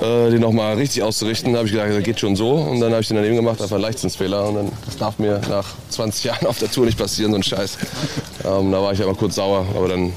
äh, 0.00 0.30
den 0.30 0.40
nochmal 0.40 0.76
richtig 0.76 1.02
auszurichten, 1.02 1.54
habe 1.56 1.66
ich 1.66 1.72
gedacht, 1.72 1.90
das 1.90 2.02
geht 2.02 2.20
schon 2.20 2.36
so. 2.36 2.52
Und 2.52 2.80
dann 2.80 2.92
habe 2.92 3.02
ich 3.02 3.08
den 3.08 3.16
daneben 3.18 3.36
gemacht, 3.36 3.60
einfach 3.60 3.78
Leichtsinnsfehler. 3.78 4.48
Und 4.48 4.54
dann, 4.54 4.72
das 4.86 4.96
darf 4.96 5.18
mir 5.18 5.42
nach 5.48 5.74
20 5.90 6.24
Jahren 6.28 6.46
auf 6.46 6.58
der 6.58 6.70
Tour 6.70 6.86
nicht 6.86 6.98
passieren, 6.98 7.32
so 7.32 7.36
ein 7.36 7.42
Scheiß. 7.42 7.76
Ähm, 8.44 8.72
da 8.72 8.80
war 8.80 8.92
ich 8.92 9.02
aber 9.02 9.14
kurz 9.14 9.34
sauer, 9.34 9.66
aber 9.76 9.88
dann 9.88 10.12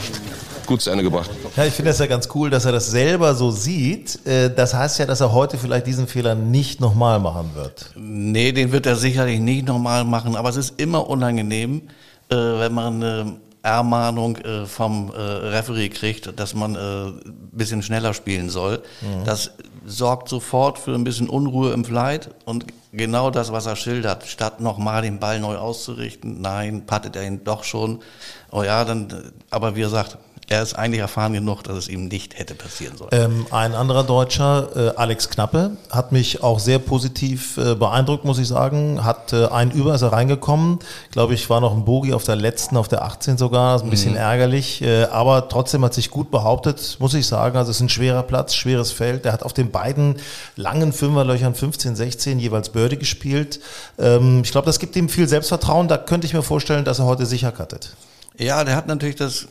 gut 0.72 0.82
zu 0.82 0.90
Ende 0.90 1.04
gebracht. 1.04 1.30
Ja, 1.58 1.66
ich 1.66 1.74
finde 1.74 1.92
das 1.92 2.00
ja 2.00 2.08
ganz 2.08 2.30
cool, 2.34 2.50
dass 2.50 2.66
er 2.66 2.72
das 2.72 2.90
selber 2.90 3.36
so 3.36 3.52
sieht. 3.52 4.26
Äh, 4.26 4.50
das 4.54 4.74
heißt 4.74 5.00
ja, 5.00 5.06
dass 5.06 5.20
er 5.20 5.34
heute 5.34 5.58
vielleicht 5.58 5.86
diesen 5.86 6.08
Fehler 6.08 6.34
nicht 6.34 6.80
nochmal 6.80 7.20
machen 7.20 7.52
wird. 7.56 7.92
Nee, 7.96 8.54
den 8.54 8.72
wird 8.72 8.86
er 8.86 8.96
sicherlich 8.96 9.40
nicht 9.40 9.68
nochmal 9.68 10.06
machen, 10.06 10.36
aber 10.36 10.50
es 10.50 10.56
ist 10.56 10.80
immer 10.80 11.10
unangenehm, 11.10 11.84
äh, 12.30 12.36
wenn 12.36 12.74
man 12.74 13.04
eine 13.04 13.36
Ermahnung 13.64 14.38
äh, 14.38 14.66
vom 14.66 15.12
Referee 15.12 15.90
kriegt, 15.90 16.40
dass 16.40 16.56
man 16.56 16.76
ein 16.76 17.22
bisschen 17.52 17.84
schneller 17.84 18.16
spielen 18.16 18.50
soll. 18.50 18.82
Mhm. 19.02 19.26
Das 19.26 19.52
sorgt 19.86 20.30
sofort 20.30 20.80
für 20.80 20.96
ein 20.96 21.04
bisschen 21.04 21.30
Unruhe 21.30 21.74
im 21.74 21.86
Flight 21.86 22.30
und 22.46 22.66
genau 22.92 23.30
das, 23.30 23.52
was 23.52 23.68
er 23.68 23.76
schildert, 23.76 24.26
statt 24.26 24.62
nochmal 24.62 25.04
den 25.04 25.20
Ball 25.20 25.40
neu 25.40 25.58
auszurichten, 25.58 26.42
nein, 26.42 26.86
pattet 26.88 27.16
er 27.16 27.24
ihn 27.24 27.44
doch 27.44 27.64
schon. 27.64 28.00
Oh 28.52 28.64
ja, 28.64 28.84
dann, 28.84 29.32
aber 29.50 29.76
wie 29.76 29.82
er 29.82 29.90
sagt, 29.90 30.18
er 30.52 30.62
ist 30.62 30.74
eigentlich 30.74 31.00
erfahren 31.00 31.32
genug, 31.32 31.64
dass 31.64 31.78
es 31.78 31.88
ihm 31.88 32.10
nicht 32.10 32.38
hätte 32.38 32.56
passieren 32.56 32.98
sollen. 32.98 33.10
Ähm, 33.14 33.48
ein 33.52 33.74
anderer 33.74 34.04
Deutscher, 34.04 34.68
äh, 34.76 34.98
Alex 34.98 35.30
Knappe, 35.30 35.78
hat 35.90 36.12
mich 36.12 36.44
auch 36.44 36.60
sehr 36.60 36.78
positiv 36.78 37.58
äh, 37.58 37.74
beeindruckt, 37.74 38.26
muss 38.26 38.38
ich 38.38 38.50
sagen. 38.50 39.06
Hat 39.06 39.32
äh, 39.32 39.48
einen 39.48 39.72
Über, 39.72 39.96
ist 39.96 40.02
er 40.02 40.12
reingekommen. 40.12 40.80
Glaube 41.12 41.36
ich, 41.36 41.50
war 41.50 41.62
noch 41.62 41.74
ein 41.74 41.86
Bogi 41.86 42.14
auf 42.14 42.26
der 42.26 42.36
letzten, 42.36 42.76
auf 42.76 42.90
der 42.90 43.04
18 43.04 43.38
sogar. 43.38 43.78
Ist 43.78 43.84
ein 43.84 43.90
bisschen 43.90 44.12
mhm. 44.12 44.18
ärgerlich. 44.18 44.82
Äh, 44.82 45.06
aber 45.06 45.48
trotzdem 45.48 45.86
hat 45.86 45.94
sich 45.94 46.12
gut 46.12 46.32
behauptet, 46.32 46.98
muss 47.00 47.14
ich 47.14 47.28
sagen. 47.28 47.56
Also 47.56 47.72
es 47.72 47.78
ist 47.78 47.84
ein 47.84 47.90
schwerer 47.90 48.24
Platz, 48.24 48.54
schweres 48.54 48.92
Feld. 48.92 49.26
Er 49.26 49.32
hat 49.32 49.44
auf 49.44 49.54
den 49.54 49.72
beiden 49.72 50.18
langen 50.58 50.92
Fünferlöchern 50.92 51.56
15, 51.56 51.96
16 51.96 52.40
jeweils 52.40 52.70
Börde 52.70 52.98
gespielt. 52.98 53.62
Ähm, 53.98 54.42
ich 54.44 54.52
glaube, 54.52 54.66
das 54.66 54.80
gibt 54.80 54.98
ihm 54.98 55.08
viel 55.08 55.30
Selbstvertrauen. 55.30 55.88
Da 55.88 55.98
könnte 55.98 56.28
ich 56.28 56.34
mir 56.34 56.44
vorstellen, 56.44 56.84
dass 56.84 57.00
er 57.00 57.06
heute 57.06 57.26
sicher 57.26 57.54
cuttet. 57.54 57.96
Ja, 58.38 58.64
der 58.64 58.76
hat 58.76 58.88
natürlich 58.88 59.16
das 59.16 59.48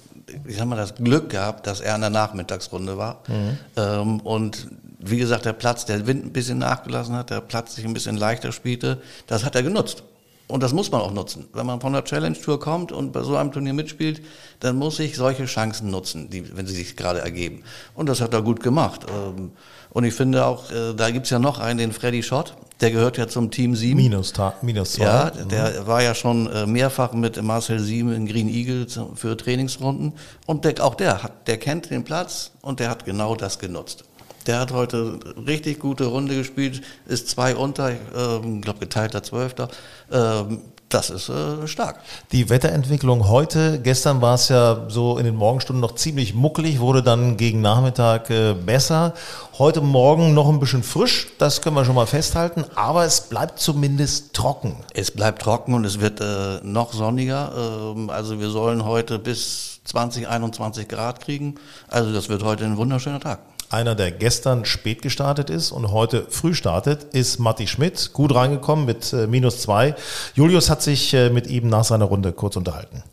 ich 0.46 0.56
sag 0.56 0.66
mal, 0.66 0.76
das 0.76 0.94
Glück 0.94 1.30
gehabt, 1.30 1.66
dass 1.66 1.80
er 1.80 1.94
in 1.94 2.00
der 2.00 2.10
Nachmittagsrunde 2.10 2.96
war. 2.96 3.22
Mhm. 3.28 3.58
Ähm, 3.76 4.20
und 4.20 4.68
wie 4.98 5.18
gesagt, 5.18 5.44
der 5.44 5.54
Platz, 5.54 5.86
der 5.86 6.06
Wind 6.06 6.26
ein 6.26 6.32
bisschen 6.32 6.58
nachgelassen 6.58 7.16
hat, 7.16 7.30
der 7.30 7.40
Platz 7.40 7.74
sich 7.74 7.84
ein 7.84 7.94
bisschen 7.94 8.16
leichter 8.16 8.52
spielte, 8.52 9.00
das 9.26 9.44
hat 9.44 9.54
er 9.54 9.62
genutzt. 9.62 10.02
Und 10.50 10.62
das 10.62 10.72
muss 10.72 10.90
man 10.90 11.00
auch 11.00 11.12
nutzen. 11.12 11.48
Wenn 11.52 11.66
man 11.66 11.80
von 11.80 11.92
der 11.92 12.04
Challenge 12.04 12.38
Tour 12.38 12.60
kommt 12.60 12.92
und 12.92 13.12
bei 13.12 13.22
so 13.22 13.36
einem 13.36 13.52
Turnier 13.52 13.72
mitspielt, 13.72 14.20
dann 14.60 14.76
muss 14.76 14.98
ich 14.98 15.16
solche 15.16 15.46
Chancen 15.46 15.90
nutzen, 15.90 16.28
die, 16.28 16.56
wenn 16.56 16.66
sie 16.66 16.74
sich 16.74 16.96
gerade 16.96 17.20
ergeben. 17.20 17.62
Und 17.94 18.08
das 18.08 18.20
hat 18.20 18.34
er 18.34 18.42
gut 18.42 18.62
gemacht. 18.62 19.06
Ähm, 19.08 19.52
und 19.90 20.04
ich 20.04 20.14
finde 20.14 20.44
auch, 20.44 20.70
äh, 20.70 20.94
da 20.94 21.10
gibt's 21.10 21.30
ja 21.30 21.38
noch 21.38 21.58
einen, 21.58 21.78
den 21.78 21.92
Freddy 21.92 22.22
Schott, 22.22 22.54
der 22.80 22.90
gehört 22.90 23.18
ja 23.18 23.28
zum 23.28 23.50
Team 23.50 23.76
7. 23.76 23.96
Minus, 23.96 24.32
minus 24.62 24.92
zwei. 24.92 25.04
Ja, 25.04 25.30
der 25.30 25.82
mhm. 25.82 25.86
war 25.86 26.02
ja 26.02 26.14
schon 26.14 26.50
äh, 26.50 26.66
mehrfach 26.66 27.12
mit 27.12 27.40
Marcel 27.42 27.78
Sieben 27.78 28.12
in 28.12 28.26
Green 28.26 28.48
Eagle 28.48 28.86
für 29.14 29.36
Trainingsrunden. 29.36 30.14
Und 30.46 30.64
der, 30.64 30.82
auch 30.84 30.94
der 30.94 31.22
hat, 31.22 31.46
der 31.46 31.58
kennt 31.58 31.90
den 31.90 32.04
Platz 32.04 32.52
und 32.62 32.80
der 32.80 32.90
hat 32.90 33.04
genau 33.04 33.36
das 33.36 33.58
genutzt. 33.58 34.04
Der 34.46 34.60
hat 34.60 34.72
heute 34.72 35.18
richtig 35.46 35.80
gute 35.80 36.06
Runde 36.06 36.34
gespielt, 36.36 36.82
ist 37.06 37.28
zwei 37.28 37.54
unter, 37.54 37.92
ich 37.92 37.98
ähm, 38.16 38.60
glaube 38.60 38.80
geteilter 38.80 39.22
Zwölfter. 39.22 39.68
Ähm, 40.10 40.60
das 40.90 41.08
ist 41.08 41.28
äh, 41.28 41.68
stark. 41.68 42.00
Die 42.32 42.50
Wetterentwicklung 42.50 43.28
heute, 43.28 43.80
gestern 43.80 44.20
war 44.20 44.34
es 44.34 44.48
ja 44.48 44.86
so 44.88 45.18
in 45.18 45.24
den 45.24 45.36
Morgenstunden 45.36 45.80
noch 45.80 45.94
ziemlich 45.94 46.34
muckelig, 46.34 46.80
wurde 46.80 47.02
dann 47.02 47.36
gegen 47.36 47.60
Nachmittag 47.60 48.28
äh, 48.30 48.54
besser. 48.54 49.14
Heute 49.58 49.82
Morgen 49.82 50.34
noch 50.34 50.48
ein 50.48 50.58
bisschen 50.58 50.82
frisch, 50.82 51.28
das 51.38 51.62
können 51.62 51.76
wir 51.76 51.84
schon 51.84 51.94
mal 51.94 52.06
festhalten, 52.06 52.64
aber 52.74 53.04
es 53.04 53.20
bleibt 53.20 53.60
zumindest 53.60 54.34
trocken. 54.34 54.76
Es 54.92 55.12
bleibt 55.12 55.42
trocken 55.42 55.74
und 55.74 55.84
es 55.84 56.00
wird 56.00 56.20
äh, 56.20 56.58
noch 56.64 56.92
sonniger. 56.92 57.52
Ähm, 57.94 58.10
also 58.10 58.40
wir 58.40 58.50
sollen 58.50 58.84
heute 58.84 59.20
bis 59.20 59.80
20, 59.84 60.28
21 60.28 60.88
Grad 60.88 61.20
kriegen. 61.20 61.54
Also 61.86 62.12
das 62.12 62.28
wird 62.28 62.42
heute 62.42 62.64
ein 62.64 62.76
wunderschöner 62.76 63.20
Tag. 63.20 63.40
Einer, 63.72 63.94
der 63.94 64.10
gestern 64.10 64.64
spät 64.64 65.00
gestartet 65.00 65.48
ist 65.48 65.70
und 65.70 65.92
heute 65.92 66.26
früh 66.28 66.54
startet, 66.54 67.04
ist 67.14 67.38
Matti 67.38 67.68
Schmidt. 67.68 68.12
Gut 68.12 68.34
reingekommen 68.34 68.84
mit 68.84 69.12
äh, 69.12 69.28
minus 69.28 69.60
zwei. 69.60 69.94
Julius 70.34 70.68
hat 70.68 70.82
sich 70.82 71.14
äh, 71.14 71.30
mit 71.30 71.46
ihm 71.46 71.68
nach 71.68 71.84
seiner 71.84 72.06
Runde 72.06 72.32
kurz 72.32 72.56
unterhalten. 72.56 73.04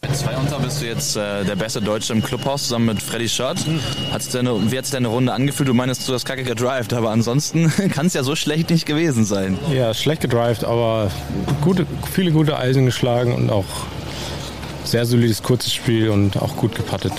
Mit 0.00 0.16
zwei 0.16 0.34
unter 0.38 0.60
bist 0.60 0.80
du 0.80 0.86
jetzt 0.86 1.14
äh, 1.16 1.44
der 1.44 1.56
beste 1.56 1.82
Deutsche 1.82 2.14
im 2.14 2.22
Clubhaus 2.22 2.62
zusammen 2.62 2.86
mit 2.86 3.02
Freddy 3.02 3.28
Schott. 3.28 3.58
Hat's 4.10 4.30
deine, 4.30 4.72
wie 4.72 4.78
hat 4.78 4.86
sich 4.86 4.92
deine 4.92 5.08
Runde 5.08 5.30
angefühlt? 5.34 5.68
Du 5.68 5.74
meinst, 5.74 6.08
du 6.08 6.14
hast 6.14 6.24
kacke 6.24 6.42
gedrived, 6.42 6.94
aber 6.94 7.10
ansonsten 7.10 7.70
kann 7.92 8.06
es 8.06 8.14
ja 8.14 8.22
so 8.22 8.34
schlecht 8.34 8.70
nicht 8.70 8.86
gewesen 8.86 9.26
sein. 9.26 9.58
Ja, 9.70 9.92
schlecht 9.92 10.22
gedrived, 10.22 10.64
aber 10.64 11.10
gute, 11.60 11.86
viele 12.10 12.32
gute 12.32 12.56
Eisen 12.56 12.86
geschlagen 12.86 13.34
und 13.34 13.50
auch 13.50 13.66
sehr 14.90 15.06
solides 15.06 15.42
kurzes 15.42 15.72
Spiel 15.74 16.10
und 16.10 16.36
auch 16.36 16.56
gut 16.56 16.74
gepattet. 16.74 17.12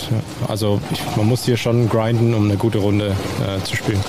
Also 0.47 0.81
ich, 0.91 1.01
man 1.15 1.27
muss 1.27 1.45
hier 1.45 1.57
schon 1.57 1.87
grinden, 1.89 2.33
um 2.33 2.45
eine 2.45 2.57
gute 2.57 2.79
Runde 2.79 3.15
äh, 3.45 3.63
zu 3.63 3.75
spielen. 3.75 3.99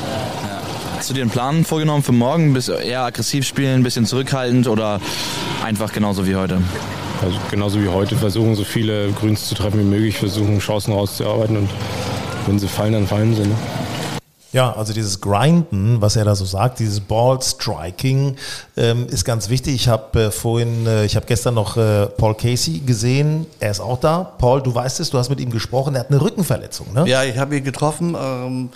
Hast 0.97 1.11
du 1.11 1.15
dir 1.15 1.23
einen 1.23 1.31
Plan 1.31 1.65
vorgenommen 1.65 2.03
für 2.03 2.13
morgen? 2.13 2.53
Bist 2.53 2.69
eher 2.69 3.03
aggressiv 3.03 3.47
spielen, 3.47 3.81
ein 3.81 3.83
bisschen 3.83 4.07
zurückhaltend 4.07 4.69
oder 4.69 5.01
einfach 5.65 5.93
genauso 5.93 6.27
wie 6.27 6.37
heute? 6.37 6.61
Also 7.23 7.37
genauso 7.51 7.83
wie 7.83 7.89
heute 7.89 8.17
versuchen, 8.17 8.55
so 8.55 8.65
viele 8.65 9.11
Grüns 9.13 9.47
zu 9.49 9.55
treffen 9.55 9.81
wie 9.81 9.85
möglich, 9.85 10.17
versuchen 10.17 10.59
Chancen 10.59 10.93
rauszuarbeiten 10.93 11.57
und 11.57 11.71
wenn 12.47 12.59
sie 12.59 12.69
fallen, 12.69 12.95
dann 12.95 13.07
fallen 13.07 13.35
sie. 13.35 13.43
Ne? 13.43 13.55
Ja, 14.53 14.73
also 14.73 14.93
dieses 14.93 15.21
Grinden, 15.21 16.01
was 16.01 16.17
er 16.17 16.25
da 16.25 16.35
so 16.35 16.45
sagt, 16.45 16.81
dieses 16.81 17.01
Ball 17.01 17.41
Striking 17.41 18.37
ähm, 18.77 19.07
ist 19.07 19.25
ganz 19.25 19.49
wichtig. 19.49 19.75
Ich 19.75 19.89
habe 19.89 20.25
äh, 20.25 20.31
vorhin, 20.33 20.87
äh, 20.87 21.05
ich 21.05 21.15
habe 21.15 21.27
gestern 21.27 21.55
noch 21.55 21.77
äh, 21.77 22.07
Paul 22.07 22.35
Casey 22.35 22.81
gesehen. 22.81 23.47
Er 23.61 23.71
ist 23.71 23.81
auch 23.81 24.01
da. 24.01 24.25
Paul, 24.39 24.61
du 24.61 24.75
weißt 24.75 24.99
es, 25.01 25.11
du 25.11 25.19
hast 25.19 25.29
mit 25.29 25.39
ihm 25.39 25.51
gesprochen. 25.51 25.95
Er 25.95 26.01
hat 26.01 26.11
eine 26.11 26.21
Rückenverletzung, 26.21 26.93
ne? 26.93 27.07
Ja, 27.07 27.23
ich 27.23 27.39
habe 27.39 27.59
ihn 27.59 27.65
getroffen. 27.65 28.17
Ähm, 28.21 28.71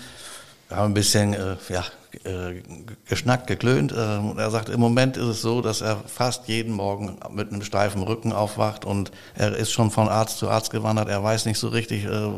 wir 0.68 0.76
haben 0.76 0.92
ein 0.92 0.94
bisschen, 0.94 1.34
äh, 1.34 1.56
ja, 1.68 1.84
äh, 2.24 2.62
geschnackt, 3.09 3.46
geklönt. 3.46 3.92
Äh, 3.92 3.96
er 3.96 4.50
sagt, 4.50 4.68
im 4.68 4.81
Moment 4.81 5.16
ist 5.16 5.27
es 5.27 5.42
so, 5.42 5.61
dass 5.61 5.81
er 5.81 5.96
fast 6.07 6.48
jeden 6.48 6.72
Morgen 6.72 7.16
mit 7.31 7.53
einem 7.53 7.62
steifen 7.62 8.03
Rücken 8.03 8.33
aufwacht 8.33 8.85
und 8.85 9.11
er 9.35 9.57
ist 9.57 9.72
schon 9.72 9.90
von 9.90 10.09
Arzt 10.09 10.38
zu 10.38 10.48
Arzt 10.48 10.70
gewandert. 10.70 11.09
Er 11.09 11.22
weiß 11.22 11.46
nicht 11.46 11.59
so 11.59 11.68
richtig, 11.68 12.05
äh, 12.05 12.29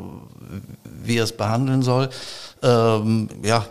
wie 0.85 1.19
er 1.19 1.25
es 1.25 1.37
behandeln 1.37 1.83
soll. 1.83 2.09
Ähm, 2.63 3.29
ja, 3.43 3.67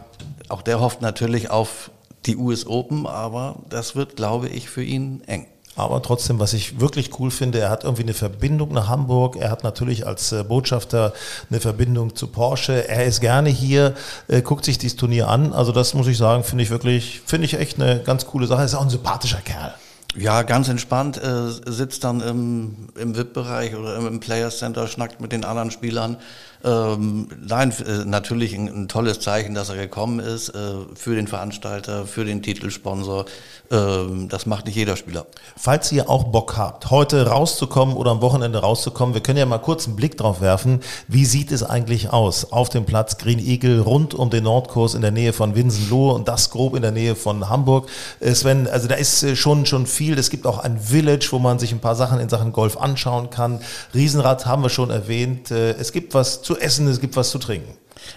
auch 0.50 0.62
der 0.62 0.80
hofft 0.80 1.02
natürlich 1.02 1.50
auf 1.50 1.92
die 2.26 2.38
US 2.38 2.66
Open, 2.66 3.06
aber 3.06 3.58
das 3.70 3.96
wird, 3.96 4.16
glaube 4.16 4.50
ich, 4.50 4.70
für 4.70 4.84
ihn 4.84 5.22
eng. 5.28 5.48
Aber 5.76 6.02
trotzdem, 6.02 6.40
was 6.40 6.54
ich 6.54 6.80
wirklich 6.80 7.20
cool 7.20 7.32
finde, 7.32 7.60
er 7.60 7.70
hat 7.70 7.84
irgendwie 7.84 8.04
eine 8.04 8.14
Verbindung 8.14 8.72
nach 8.74 8.88
Hamburg. 8.88 9.36
Er 9.36 9.52
hat 9.52 9.64
natürlich 9.64 10.08
als 10.08 10.32
äh, 10.32 10.44
Botschafter 10.44 11.14
eine 11.50 11.60
Verbindung 11.60 12.16
zu 12.16 12.28
Porsche. 12.28 12.88
Er 12.88 13.06
ist 13.06 13.20
gerne 13.20 13.50
hier, 13.50 13.94
äh, 14.28 14.42
guckt 14.42 14.64
sich 14.64 14.78
dieses 14.78 14.96
Turnier 14.96 15.28
an. 15.28 15.54
Also 15.54 15.72
das 15.72 15.94
muss 15.94 16.08
ich 16.08 16.18
sagen, 16.18 16.44
finde 16.44 16.64
ich 16.64 16.70
wirklich, 16.70 17.22
finde 17.26 17.46
ich 17.46 17.56
echt 17.56 17.80
eine 17.80 18.00
ganz 18.00 18.26
coole 18.26 18.48
Sache. 18.48 18.62
Er 18.62 18.66
ist 18.66 18.76
auch 18.76 18.84
ein 18.84 18.90
sympathischer 18.90 19.42
Kerl. 19.42 19.74
Ja, 20.18 20.44
ganz 20.44 20.70
entspannt, 20.70 21.22
äh, 21.22 21.50
sitzt 21.50 22.06
dann 22.06 22.22
im, 22.22 22.88
im 22.98 23.18
VIP-Bereich 23.18 23.76
oder 23.76 23.98
im, 23.98 24.08
im 24.08 24.20
Players 24.22 24.60
Center, 24.60 24.88
schnackt 24.88 25.20
mit 25.20 25.34
den 25.34 25.44
anderen 25.44 25.72
Spielern. 25.72 26.18
Ähm, 26.66 27.28
nein, 27.46 27.72
äh, 27.86 28.06
natürlich 28.06 28.56
ein, 28.56 28.68
ein, 28.68 28.88
tolles 28.88 29.20
Zeichen, 29.20 29.54
dass 29.54 29.70
er 29.70 29.76
gekommen 29.76 30.20
ist 30.20 30.50
äh, 30.50 30.74
für 30.96 31.16
den 31.16 31.28
Veranstalter, 31.28 32.08
für 32.08 32.26
den 32.26 32.42
Titelsponsor. 32.42 33.26
Ähm, 33.72 34.30
das 34.30 34.48
macht 34.48 34.66
nicht 34.66 34.76
jeder 34.76 34.96
Spieler. 34.96 35.28
Falls 35.56 35.92
ihr 35.92 36.10
auch 36.10 36.24
Bock 36.26 36.58
habt, 36.58 36.90
heute 36.90 37.28
rauszukommen 37.28 37.96
oder 37.96 38.12
am 38.12 38.22
Wochenende 38.22 38.60
rauszukommen, 38.60 39.14
wir 39.14 39.22
können 39.22 39.38
ja 39.38 39.46
mal 39.46 39.60
kurz 39.60 39.86
einen 39.86 39.96
Blick 39.96 40.18
drauf 40.18 40.42
werfen. 40.42 40.80
Wie 41.08 41.26
sieht 41.26 41.52
es 41.52 41.62
eigentlich 41.62 42.12
aus 42.12 42.52
auf 42.52 42.70
dem 42.70 42.86
Platz 42.86 43.20
Green 43.20 43.40
Eagle 43.40 43.82
rund 43.82 44.16
um 44.16 44.32
den 44.32 44.46
Nordkurs 44.46 44.96
in 44.96 45.02
der 45.02 45.12
Nähe 45.12 45.34
von 45.34 45.56
Winsenlohe 45.56 46.14
und 46.14 46.28
das 46.28 46.50
grob 46.50 46.76
in 46.76 46.82
der 46.82 46.92
Nähe 46.92 47.16
von 47.16 47.48
Hamburg? 47.48 47.90
Äh, 48.20 48.34
Sven, 48.34 48.68
also 48.68 48.88
da 48.88 48.96
ist 48.96 49.22
äh, 49.22 49.36
schon, 49.36 49.68
schon 49.68 49.86
viel. 49.86 50.05
Es 50.12 50.30
gibt 50.30 50.46
auch 50.46 50.60
ein 50.60 50.80
Village, 50.80 51.28
wo 51.32 51.40
man 51.40 51.60
sich 51.60 51.72
ein 51.72 51.80
paar 51.80 51.96
Sachen 51.96 52.20
in 52.20 52.30
Sachen 52.30 52.52
Golf 52.52 52.78
anschauen 52.78 53.30
kann. 53.30 53.60
Riesenrad 53.94 54.46
haben 54.46 54.64
wir 54.64 54.70
schon 54.70 54.90
erwähnt. 54.90 55.52
Äh, 55.52 55.72
es 55.72 55.92
gibt 55.92 56.14
was 56.14 56.42
zu 56.42 56.58
essen, 56.58 56.88
es 56.88 57.02
gibt 57.02 57.16
was 57.16 57.30
zu 57.30 57.40
trinken. 57.40 57.74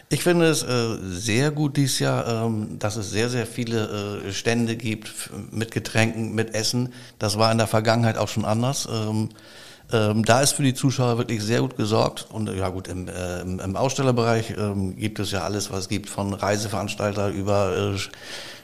Ich 0.08 0.22
finde 0.22 0.46
es 0.46 0.62
äh, 0.62 0.96
sehr 1.02 1.50
gut 1.50 1.76
dieses 1.76 1.98
Jahr, 1.98 2.44
ähm, 2.44 2.78
dass 2.78 2.96
es 2.96 3.10
sehr, 3.10 3.28
sehr 3.30 3.46
viele 3.46 4.22
äh, 4.26 4.32
Stände 4.32 4.76
gibt 4.76 5.30
mit 5.50 5.70
Getränken, 5.70 6.34
mit 6.34 6.54
Essen. 6.54 6.92
Das 7.18 7.38
war 7.38 7.50
in 7.52 7.58
der 7.58 7.66
Vergangenheit 7.66 8.18
auch 8.18 8.28
schon 8.28 8.44
anders. 8.44 8.88
Ähm, 8.90 9.30
ähm, 9.90 10.24
da 10.24 10.42
ist 10.42 10.52
für 10.52 10.62
die 10.62 10.74
Zuschauer 10.74 11.16
wirklich 11.18 11.42
sehr 11.42 11.60
gut 11.60 11.76
gesorgt. 11.76 12.26
Und 12.30 12.54
ja 12.54 12.68
gut, 12.68 12.88
im, 12.88 13.08
äh, 13.08 13.40
im 13.40 13.76
Ausstellerbereich 13.76 14.54
ähm, 14.58 14.96
gibt 14.96 15.18
es 15.18 15.30
ja 15.30 15.42
alles, 15.42 15.70
was 15.70 15.80
es 15.80 15.88
gibt, 15.88 16.10
von 16.10 16.34
Reiseveranstalter 16.34 17.28
über 17.28 17.94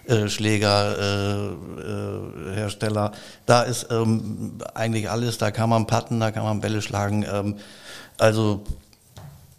äh, 0.08 0.14
äh, 0.14 0.28
Schlägerhersteller. 0.28 3.12
Äh, 3.12 3.16
da 3.46 3.62
ist 3.62 3.86
ähm, 3.90 4.58
eigentlich 4.74 5.10
alles, 5.10 5.38
da 5.38 5.50
kann 5.50 5.70
man 5.70 5.86
patten, 5.86 6.20
da 6.20 6.30
kann 6.30 6.44
man 6.44 6.60
Bälle 6.60 6.82
schlagen. 6.82 7.24
Ähm, 7.30 7.56
also 8.18 8.62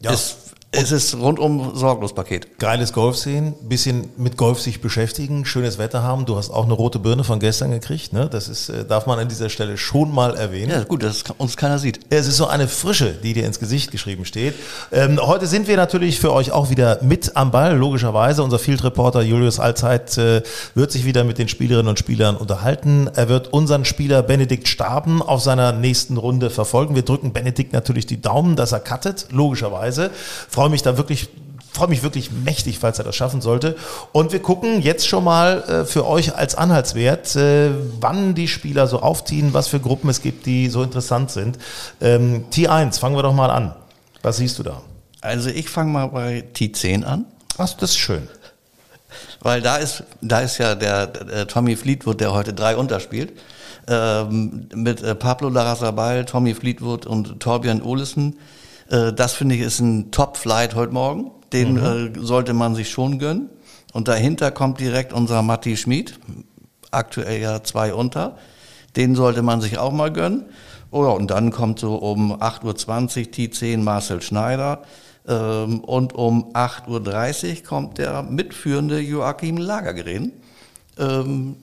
ja. 0.02 0.12
ist 0.12 0.38
es 0.76 0.92
ist 0.92 1.16
rundum 1.16 1.72
sorglos 1.74 2.14
Paket. 2.14 2.60
Geiles 2.60 2.92
Golf 2.92 3.16
sehen, 3.16 3.54
bisschen 3.68 4.10
mit 4.18 4.38
Golf 4.38 4.60
sich 4.60 4.82
beschäftigen, 4.82 5.46
schönes 5.46 5.78
Wetter 5.78 6.04
haben. 6.04 6.26
Du 6.26 6.36
hast 6.36 6.50
auch 6.50 6.66
eine 6.66 6.74
rote 6.74 7.00
Birne 7.00 7.24
von 7.24 7.40
gestern 7.40 7.72
gekriegt, 7.72 8.12
ne? 8.14 8.28
Das 8.30 8.50
ist, 8.50 8.70
äh, 8.70 8.84
darf 8.84 9.06
man 9.06 9.18
an 9.20 9.30
dieser 9.30 9.50
Stelle 9.50 9.78
schon 9.78 10.14
mal 10.14 10.36
erwähnen. 10.36 10.72
Ja, 10.72 10.84
gut, 10.84 11.04
dass 11.04 11.24
uns 11.38 11.56
keiner 11.56 11.80
sieht. 11.80 12.02
Es 12.10 12.28
ist 12.28 12.38
so 12.38 12.48
eine 12.48 12.68
Frische, 12.68 13.14
die 13.24 13.34
dir 13.34 13.46
ins 13.46 13.60
Gesicht 13.60 13.92
geschrieben 13.92 14.26
steht. 14.26 14.56
Ähm, 14.92 15.20
heute 15.22 15.48
sind 15.48 15.68
wir 15.68 15.78
natürlich 15.78 16.20
für 16.20 16.34
euch 16.34 16.52
auch 16.52 16.70
wieder 16.70 17.00
mit 17.02 17.38
am 17.38 17.52
Ball, 17.52 17.76
logischerweise. 17.76 18.44
Unser 18.44 18.60
Field 18.60 18.84
Reporter 18.84 19.22
Julius 19.22 19.60
Allzeit 19.60 20.18
äh, 20.18 20.42
wird 20.74 20.92
sich 20.92 21.06
wieder 21.06 21.24
mit 21.24 21.38
den 21.38 21.48
Spielerinnen 21.48 21.88
und 21.88 22.00
Spielern 22.00 22.36
unterhalten. 22.36 23.10
Er 23.16 23.30
wird 23.30 23.54
unseren 23.54 23.86
Spieler 23.86 24.24
Benedikt 24.24 24.68
Staben 24.68 25.22
auf 25.22 25.42
seiner 25.42 25.72
nächsten 25.72 26.18
Runde 26.18 26.50
verfolgen. 26.50 26.96
Wir 26.96 27.04
drücken 27.04 27.32
Benedikt 27.32 27.72
natürlich 27.72 28.06
die 28.06 28.22
Daumen, 28.22 28.56
dass 28.56 28.74
er 28.74 28.82
cuttet, 28.82 29.28
logischerweise. 29.32 30.12
Frau 30.50 30.65
freue 30.66 30.72
mich 30.72 30.82
da 30.82 30.98
wirklich 30.98 31.30
freue 31.72 31.90
mich 31.90 32.02
wirklich 32.02 32.32
mächtig, 32.32 32.80
falls 32.80 32.98
er 32.98 33.04
das 33.06 33.16
schaffen 33.16 33.42
sollte. 33.42 33.76
Und 34.14 34.32
wir 34.32 34.42
gucken 34.42 34.82
jetzt 34.82 35.06
schon 35.06 35.26
mal 35.26 35.62
äh, 35.64 35.86
für 35.86 36.08
euch 36.08 36.34
als 36.36 36.56
Anhaltswert, 36.56 37.36
äh, 37.36 37.70
wann 38.00 38.34
die 38.34 38.48
Spieler 38.48 38.88
so 38.88 39.02
aufziehen, 39.02 39.54
was 39.54 39.68
für 39.68 39.80
Gruppen 39.80 40.10
es 40.10 40.22
gibt, 40.22 40.46
die 40.46 40.70
so 40.70 40.82
interessant 40.82 41.30
sind. 41.30 41.60
Ähm, 42.02 42.46
T1, 42.52 42.98
fangen 42.98 43.16
wir 43.16 43.24
doch 43.24 43.34
mal 43.34 43.52
an. 43.52 43.76
Was 44.24 44.38
siehst 44.38 44.58
du 44.58 44.64
da? 44.64 44.82
Also 45.22 45.50
ich 45.50 45.70
fange 45.70 45.92
mal 45.92 46.08
bei 46.08 46.46
T10 46.56 47.04
an. 47.04 47.26
Ach, 47.58 47.74
das 47.74 47.92
ist 47.92 47.98
schön. 47.98 48.28
Weil 49.42 49.62
da 49.62 49.76
ist, 49.76 50.04
da 50.22 50.40
ist 50.40 50.58
ja 50.58 50.74
der, 50.74 51.08
der 51.08 51.46
Tommy 51.48 51.76
Fleetwood, 51.76 52.22
der 52.22 52.32
heute 52.32 52.54
drei 52.54 52.78
unterspielt. 52.78 53.34
Ähm, 53.88 54.68
mit 54.74 55.04
äh, 55.04 55.14
Pablo 55.14 55.50
Larrazabal, 55.50 56.26
Tommy 56.26 56.56
Fleetwood 56.56 57.06
und 57.06 57.40
Torbjörn 57.42 57.84
Olesen 57.84 58.38
äh, 58.90 59.14
das 59.14 59.34
finde 59.34 59.56
ich 59.56 59.62
ist 59.62 59.80
ein 59.80 60.12
Top-Flight 60.12 60.76
heute 60.76 60.94
Morgen. 60.94 61.32
Den 61.54 61.74
mhm. 61.74 62.16
äh, 62.16 62.20
sollte 62.20 62.54
man 62.54 62.76
sich 62.76 62.90
schon 62.90 63.20
gönnen. 63.20 63.50
Und 63.94 64.08
dahinter 64.08 64.52
kommt 64.52 64.80
direkt 64.80 65.14
unser 65.14 65.42
Matti 65.42 65.78
Schmid, 65.78 66.20
aktuell 66.92 67.42
ja 67.42 67.64
zwei 67.64 67.94
unter. 67.94 68.38
Den 68.96 69.16
sollte 69.16 69.42
man 69.42 69.62
sich 69.62 69.78
auch 69.78 69.92
mal 69.92 70.12
gönnen. 70.12 70.46
Oh, 70.92 71.06
und 71.06 71.32
dann 71.32 71.52
kommt 71.52 71.80
so 71.80 71.96
um 71.96 72.34
8.20 72.34 72.64
Uhr 72.64 73.32
T10 73.34 73.78
Marcel 73.80 74.22
Schneider. 74.22 74.84
Ähm, 75.28 75.80
und 75.80 76.14
um 76.14 76.54
8.30 76.54 77.50
Uhr 77.58 77.64
kommt 77.64 77.98
der 77.98 78.24
mitführende 78.24 79.00
Joachim 79.00 79.58
Lagergren. 79.58 80.34
Ähm, 80.98 81.56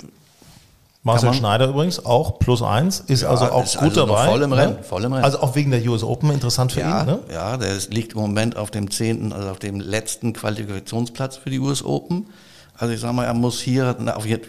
Marcel 1.05 1.35
Schneider 1.35 1.67
übrigens 1.67 2.05
auch 2.07 2.39
plus 2.39 2.63
eins, 2.63 3.01
ist 3.01 3.23
ja, 3.23 3.31
also 3.31 3.47
auch 3.47 3.65
ist 3.65 3.77
gut 3.77 3.89
also 3.89 4.07
dabei. 4.07 4.27
Voll 4.27 4.43
im 4.43 4.51
ne? 4.51 4.57
Rennen, 4.57 4.85
voll 4.85 5.03
im 5.03 5.13
Rennen. 5.13 5.25
Also 5.25 5.41
auch 5.41 5.57
wegen 5.57 5.73
der 5.73 5.85
US 5.89 6.05
Open 6.05 6.31
interessant 6.31 6.73
für 6.73 6.81
ja, 6.81 7.01
ihn, 7.01 7.07
ne? 7.07 7.19
Ja, 7.33 7.57
der 7.57 7.77
liegt 7.91 8.13
im 8.13 8.21
Moment 8.21 8.57
auf 8.57 8.71
dem 8.71 8.89
zehnten, 8.89 9.33
also 9.33 9.49
auf 9.51 9.59
dem 9.59 9.81
letzten 9.81 10.33
Qualifikationsplatz 10.33 11.39
für 11.39 11.51
die 11.51 11.59
US 11.59 11.85
Open. 11.85 12.27
Also 12.77 12.95
ich 12.95 13.01
sag 13.01 13.13
mal, 13.15 13.25
er 13.25 13.35
muss 13.35 13.61
hier 13.61 13.97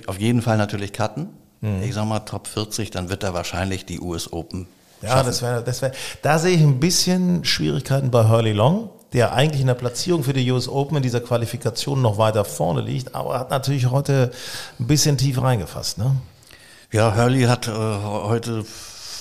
auf 0.06 0.20
jeden 0.20 0.42
Fall 0.44 0.58
natürlich 0.58 0.94
cutten. 0.94 1.30
Mhm. 1.62 1.82
Ich 1.82 1.96
sag 1.96 2.06
mal 2.06 2.20
Top 2.20 2.48
40, 2.48 2.92
dann 2.92 3.10
wird 3.10 3.24
er 3.24 3.34
wahrscheinlich 3.34 3.86
die 3.86 4.00
US 4.00 4.32
Open 4.32 4.68
ja, 5.02 5.10
schaffen. 5.10 5.26
das 5.26 5.42
wäre, 5.42 5.64
das 5.64 5.82
wäre, 5.82 5.94
da 6.22 6.38
sehe 6.38 6.56
ich 6.56 6.62
ein 6.62 6.80
bisschen 6.80 7.44
Schwierigkeiten 7.46 8.12
bei 8.12 8.30
Hurley 8.30 8.54
Long 8.54 8.90
der 9.14 9.32
eigentlich 9.34 9.62
in 9.62 9.68
der 9.68 9.76
Platzierung 9.76 10.24
für 10.24 10.34
die 10.34 10.50
US 10.52 10.68
Open 10.68 10.98
in 10.98 11.04
dieser 11.04 11.22
Qualifikation 11.22 12.02
noch 12.02 12.18
weiter 12.18 12.46
vorne 12.46 12.82
liegt, 12.82 13.14
aber 13.14 13.40
hat 13.40 13.52
natürlich 13.52 13.92
heute 13.92 14.32
ein 14.80 14.88
bisschen 14.88 15.20
tief 15.20 15.40
reingefasst. 15.40 16.00
Ne? 16.00 16.16
Ja, 16.94 17.16
Hurley 17.16 17.42
hat 17.46 17.68
äh, 17.68 17.72
heute 17.72 18.66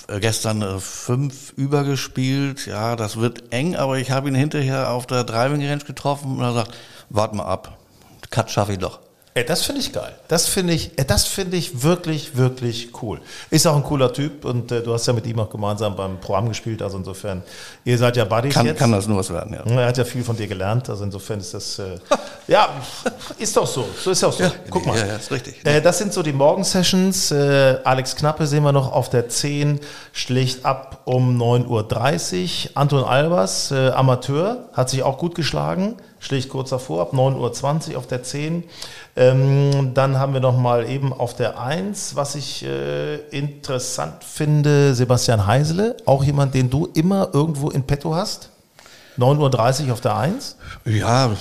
äh, 0.06 0.20
gestern 0.20 0.60
äh, 0.60 0.78
fünf 0.78 1.54
übergespielt. 1.56 2.66
Ja, 2.66 2.96
das 2.96 3.16
wird 3.16 3.50
eng, 3.50 3.76
aber 3.76 3.96
ich 3.96 4.10
habe 4.10 4.28
ihn 4.28 4.34
hinterher 4.34 4.90
auf 4.90 5.06
der 5.06 5.24
Driving 5.24 5.66
Range 5.66 5.82
getroffen 5.82 6.36
und 6.36 6.42
er 6.42 6.52
sagt, 6.52 6.74
wart 7.08 7.32
mal 7.32 7.46
ab. 7.46 7.78
Cut 8.28 8.50
schaffe 8.50 8.72
ich 8.72 8.78
doch. 8.78 9.00
Ey, 9.34 9.46
das 9.46 9.62
finde 9.62 9.80
ich 9.80 9.94
geil. 9.94 10.12
Das 10.28 10.46
finde 10.46 10.74
ich, 10.74 10.94
das 11.06 11.24
finde 11.24 11.56
ich 11.56 11.82
wirklich, 11.82 12.36
wirklich 12.36 12.90
cool. 13.00 13.18
Ist 13.48 13.66
auch 13.66 13.76
ein 13.76 13.82
cooler 13.82 14.12
Typ 14.12 14.44
und 14.44 14.70
äh, 14.70 14.82
du 14.82 14.92
hast 14.92 15.06
ja 15.06 15.14
mit 15.14 15.26
ihm 15.26 15.38
auch 15.38 15.48
gemeinsam 15.48 15.96
beim 15.96 16.20
Programm 16.20 16.50
gespielt, 16.50 16.82
also 16.82 16.98
insofern, 16.98 17.42
ihr 17.84 17.96
seid 17.96 18.18
ja 18.18 18.26
Buddies 18.26 18.52
kann, 18.52 18.66
jetzt. 18.66 18.78
Kann 18.78 18.92
das 18.92 19.06
nur 19.06 19.16
was 19.16 19.32
werden, 19.32 19.54
ja. 19.54 19.64
Er 19.64 19.86
hat 19.86 19.96
ja 19.96 20.04
viel 20.04 20.22
von 20.22 20.36
dir 20.36 20.46
gelernt, 20.46 20.90
also 20.90 21.04
insofern 21.04 21.40
ist 21.40 21.54
das, 21.54 21.78
äh, 21.78 21.96
ja, 22.46 22.68
ist 23.38 23.56
doch 23.56 23.66
so. 23.66 23.88
So 24.04 24.10
ist 24.10 24.22
auch 24.22 24.34
so. 24.34 24.42
Ja, 24.42 24.52
Guck 24.68 24.84
mal. 24.84 24.98
Ja, 24.98 25.06
ja, 25.06 25.16
ist 25.16 25.30
richtig. 25.30 25.64
Äh, 25.64 25.80
das 25.80 25.96
sind 25.96 26.12
so 26.12 26.22
die 26.22 26.34
Morgensessions. 26.34 27.30
Äh, 27.30 27.78
Alex 27.84 28.16
Knappe 28.16 28.46
sehen 28.46 28.64
wir 28.64 28.72
noch 28.72 28.92
auf 28.92 29.08
der 29.08 29.30
10, 29.30 29.80
schlägt 30.12 30.66
ab 30.66 31.00
um 31.06 31.40
9.30 31.40 31.64
Uhr. 31.68 32.70
Anton 32.74 33.04
Albers, 33.04 33.70
äh, 33.70 33.88
Amateur, 33.88 34.68
hat 34.74 34.90
sich 34.90 35.02
auch 35.02 35.16
gut 35.16 35.34
geschlagen 35.34 35.96
schlägt 36.22 36.48
kurz 36.48 36.70
davor, 36.70 37.02
ab 37.02 37.12
9.20 37.12 37.90
Uhr 37.90 37.98
auf 37.98 38.06
der 38.06 38.22
10. 38.22 38.64
Ähm, 39.16 39.92
dann 39.92 40.18
haben 40.18 40.32
wir 40.32 40.40
nochmal 40.40 40.88
eben 40.88 41.12
auf 41.12 41.34
der 41.34 41.60
1, 41.60 42.16
was 42.16 42.36
ich 42.36 42.64
äh, 42.64 43.16
interessant 43.30 44.24
finde, 44.24 44.94
Sebastian 44.94 45.46
Heisele, 45.46 45.96
auch 46.06 46.24
jemand, 46.24 46.54
den 46.54 46.70
du 46.70 46.88
immer 46.94 47.30
irgendwo 47.32 47.70
in 47.70 47.82
petto 47.82 48.14
hast. 48.14 48.50
9.30 49.18 49.86
Uhr 49.86 49.92
auf 49.92 50.00
der 50.00 50.16
1? 50.16 50.56
Ja, 50.86 51.26
äh, 51.26 51.32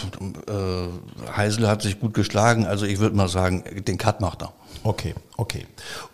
Heisele 1.37 1.69
hat 1.69 1.81
sich 1.83 1.99
gut 1.99 2.13
geschlagen. 2.13 2.65
Also 2.65 2.85
ich 2.85 2.99
würde 2.99 3.15
mal 3.15 3.29
sagen, 3.29 3.63
den 3.87 3.97
Cut 3.97 4.19
macht 4.19 4.41
er. 4.41 4.51
Okay, 4.83 5.13
okay. 5.37 5.65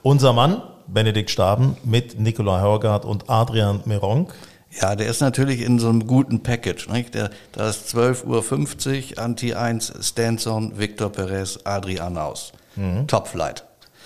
Unser 0.03 0.33
Mann, 0.33 0.61
Benedikt 0.85 1.31
Staben, 1.31 1.77
mit 1.83 2.19
Nikolai 2.19 2.61
Hörgard 2.61 3.05
und 3.05 3.29
Adrian 3.29 3.81
Meronk. 3.85 4.35
Ja, 4.81 4.95
der 4.95 5.07
ist 5.07 5.21
natürlich 5.21 5.61
in 5.61 5.79
so 5.79 5.89
einem 5.89 6.05
guten 6.05 6.43
Package. 6.43 6.87
Nicht? 6.89 7.15
Der, 7.15 7.31
da 7.51 7.69
ist 7.69 7.95
12.50 7.95 9.17
Uhr, 9.17 9.23
Anti 9.23 9.53
1, 9.53 9.93
Stanson, 10.01 10.77
Victor 10.77 11.11
Perez, 11.11 11.59
Adrian 11.63 12.17
aus. 12.17 12.51
Mhm. 12.75 13.07
Top 13.07 13.27
Flight. 13.27 13.63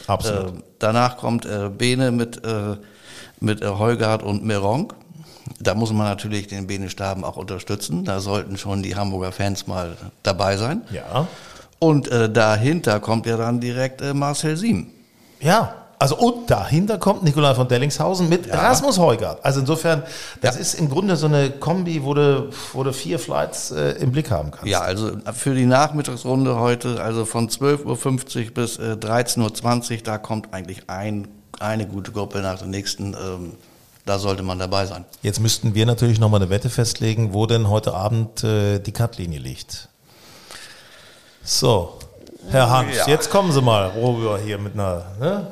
Absolut. 0.07 0.59
Äh, 0.59 0.63
danach 0.79 1.17
kommt 1.17 1.45
äh, 1.45 1.69
Bene 1.69 2.11
mit, 2.11 2.43
äh, 2.45 2.77
mit 3.39 3.61
äh, 3.61 3.67
Heugard 3.67 4.23
und 4.23 4.45
Meronk. 4.45 4.95
Da 5.59 5.75
muss 5.75 5.91
man 5.91 6.07
natürlich 6.07 6.47
den 6.47 6.67
Bene 6.67 6.89
Staben 6.89 7.23
auch 7.23 7.35
unterstützen. 7.35 8.05
Da 8.05 8.19
sollten 8.19 8.57
schon 8.57 8.81
die 8.81 8.95
Hamburger 8.95 9.31
Fans 9.31 9.67
mal 9.67 9.97
dabei 10.23 10.57
sein. 10.57 10.83
Ja. 10.91 11.27
Und 11.79 12.07
äh, 12.09 12.31
dahinter 12.31 12.99
kommt 12.99 13.25
ja 13.25 13.37
dann 13.37 13.59
direkt 13.59 14.01
äh, 14.01 14.13
Marcel 14.13 14.55
Sieben. 14.55 14.91
Ja, 15.39 15.80
also 16.01 16.17
und 16.17 16.49
dahinter 16.49 16.97
kommt 16.97 17.21
Nikolai 17.21 17.53
von 17.53 17.67
Dellingshausen 17.67 18.27
mit 18.27 18.47
ja. 18.47 18.55
Rasmus 18.55 18.97
Heugart. 18.97 19.45
Also 19.45 19.59
insofern, 19.59 20.01
das 20.41 20.55
ja. 20.55 20.61
ist 20.61 20.73
im 20.73 20.89
Grunde 20.89 21.15
so 21.15 21.27
eine 21.27 21.51
Kombi, 21.51 22.03
wo 22.03 22.15
du, 22.15 22.49
wo 22.73 22.83
du 22.83 22.91
vier 22.91 23.19
Flights 23.19 23.69
äh, 23.69 23.91
im 23.99 24.11
Blick 24.11 24.31
haben 24.31 24.49
kannst. 24.49 24.65
Ja, 24.65 24.81
also 24.81 25.11
für 25.31 25.53
die 25.53 25.67
Nachmittagsrunde 25.67 26.55
heute, 26.55 26.99
also 26.99 27.23
von 27.23 27.49
12.50 27.49 28.45
Uhr 28.45 28.51
bis 28.51 28.79
äh, 28.79 28.93
13.20 28.93 29.91
Uhr, 29.91 29.97
da 30.03 30.17
kommt 30.17 30.51
eigentlich 30.55 30.89
ein, 30.89 31.27
eine 31.59 31.85
gute 31.85 32.11
Gruppe 32.11 32.39
nach 32.39 32.57
der 32.57 32.67
nächsten. 32.67 33.13
Ähm, 33.13 33.51
da 34.07 34.17
sollte 34.17 34.41
man 34.41 34.57
dabei 34.57 34.87
sein. 34.87 35.05
Jetzt 35.21 35.39
müssten 35.39 35.75
wir 35.75 35.85
natürlich 35.85 36.19
nochmal 36.19 36.41
eine 36.41 36.49
Wette 36.49 36.71
festlegen, 36.71 37.35
wo 37.35 37.45
denn 37.45 37.69
heute 37.69 37.93
Abend 37.93 38.43
äh, 38.43 38.79
die 38.79 38.91
Cutlinie 38.91 39.37
liegt. 39.37 39.87
So, 41.43 41.99
Herr 42.49 42.71
Hans, 42.71 42.97
ja. 42.97 43.07
jetzt 43.07 43.29
kommen 43.29 43.51
Sie 43.51 43.61
mal 43.61 43.89
rüber 43.89 44.39
hier 44.43 44.57
mit 44.57 44.73
einer. 44.73 45.05
Ne? 45.19 45.47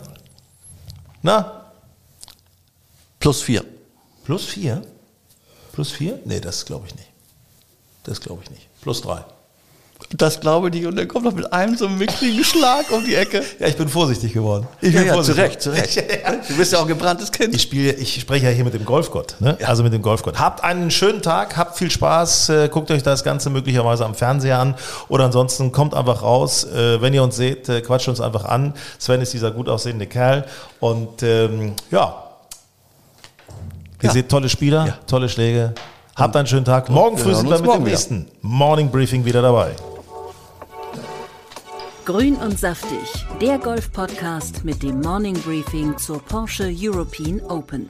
Na? 1.22 1.72
Plus 3.20 3.42
vier. 3.42 3.66
Plus 4.24 4.46
vier? 4.46 4.82
Plus 5.74 5.92
vier? 5.92 6.20
Nee, 6.26 6.40
das 6.40 6.66
glaube 6.66 6.88
ich 6.88 6.96
nicht. 6.96 7.10
Das 8.04 8.22
glaube 8.22 8.44
ich 8.44 8.52
nicht. 8.52 8.68
Plus 8.82 9.02
drei. 9.02 9.24
Das 10.16 10.40
glaube 10.40 10.70
ich 10.70 10.74
nicht. 10.74 10.86
Und 10.88 10.96
dann 10.96 11.08
kommt 11.08 11.26
noch 11.26 11.34
mit 11.34 11.52
einem 11.52 11.76
so 11.76 11.86
einem 11.86 11.98
mickrigen 11.98 12.44
Schlag 12.44 12.90
um 12.92 13.06
die 13.06 13.16
Ecke. 13.16 13.44
Ja, 13.60 13.68
ich 13.68 13.76
bin 13.76 13.90
vorsichtig 13.90 14.34
geworden. 14.34 14.68
Ich 14.82 14.94
ja, 14.94 15.00
bin 15.00 15.08
ja, 15.08 15.14
vorsichtig. 15.14 15.60
zu 15.60 15.72
Recht, 15.72 15.92
zu 15.92 16.00
Recht. 16.00 16.30
Du 16.48 16.56
bist 16.56 16.72
ja 16.72 16.80
auch 16.80 16.84
ein 16.84 16.88
gebranntes 16.88 17.32
Kind. 17.32 17.54
Ich 17.54 17.62
spiele, 17.62 17.92
ich 17.92 18.20
spreche 18.20 18.46
ja 18.46 18.52
hier 18.52 18.64
mit 18.64 18.74
dem 18.74 18.86
Golfgott, 18.86 19.36
ne? 19.40 19.58
Also 19.64 19.84
mit 19.84 19.94
dem 19.94 20.02
Golfgott. 20.02 20.40
Habt 20.40 20.64
einen 20.64 20.90
schönen 20.90 21.22
Tag, 21.22 21.58
habt 21.58 21.78
viel 21.78 21.92
Spaß, 21.92 22.50
äh, 22.50 22.70
guckt 22.70 22.90
euch 22.92 23.04
das 23.04 23.24
Ganze 23.24 23.50
möglicherweise 23.50 24.06
am 24.06 24.16
Fernseher 24.16 24.58
an 24.58 24.76
oder 25.10 25.26
ansonsten 25.26 25.72
kommt 25.72 25.94
einfach 25.94 26.24
raus. 26.24 26.64
Äh, 26.64 27.02
wenn 27.02 27.14
ihr 27.14 27.22
uns 27.22 27.36
seht, 27.36 27.70
äh, 27.70 27.82
quatscht 27.82 28.08
uns 28.08 28.22
einfach 28.22 28.46
an. 28.46 28.74
Sven 28.98 29.22
ist 29.22 29.34
dieser 29.34 29.52
gut 29.52 29.70
aussehende 29.70 30.08
Kerl 30.08 30.46
und 30.80 31.22
ähm, 31.24 31.74
ja. 31.92 32.24
Ihr 34.02 34.12
seht 34.12 34.30
tolle 34.30 34.48
Spieler, 34.48 34.98
tolle 35.08 35.28
Schläge. 35.28 35.74
Habt 36.16 36.36
einen 36.36 36.48
schönen 36.48 36.66
Tag. 36.66 36.90
Morgen 36.90 37.18
früh 37.18 37.36
sind 37.36 37.50
wir 37.50 37.60
mit 37.60 37.74
dem 37.74 37.84
nächsten 37.84 38.28
Morning 38.42 38.90
Briefing 38.90 39.26
wieder 39.26 39.42
dabei. 39.42 39.76
Grün 42.06 42.36
und 42.36 42.58
saftig, 42.58 43.26
der 43.40 43.60
Golf-Podcast 43.60 44.66
mit 44.66 44.82
dem 44.82 45.02
Morning 45.02 45.38
Briefing 45.42 45.98
zur 45.98 46.20
Porsche 46.20 46.74
European 46.76 47.40
Open. 47.42 47.90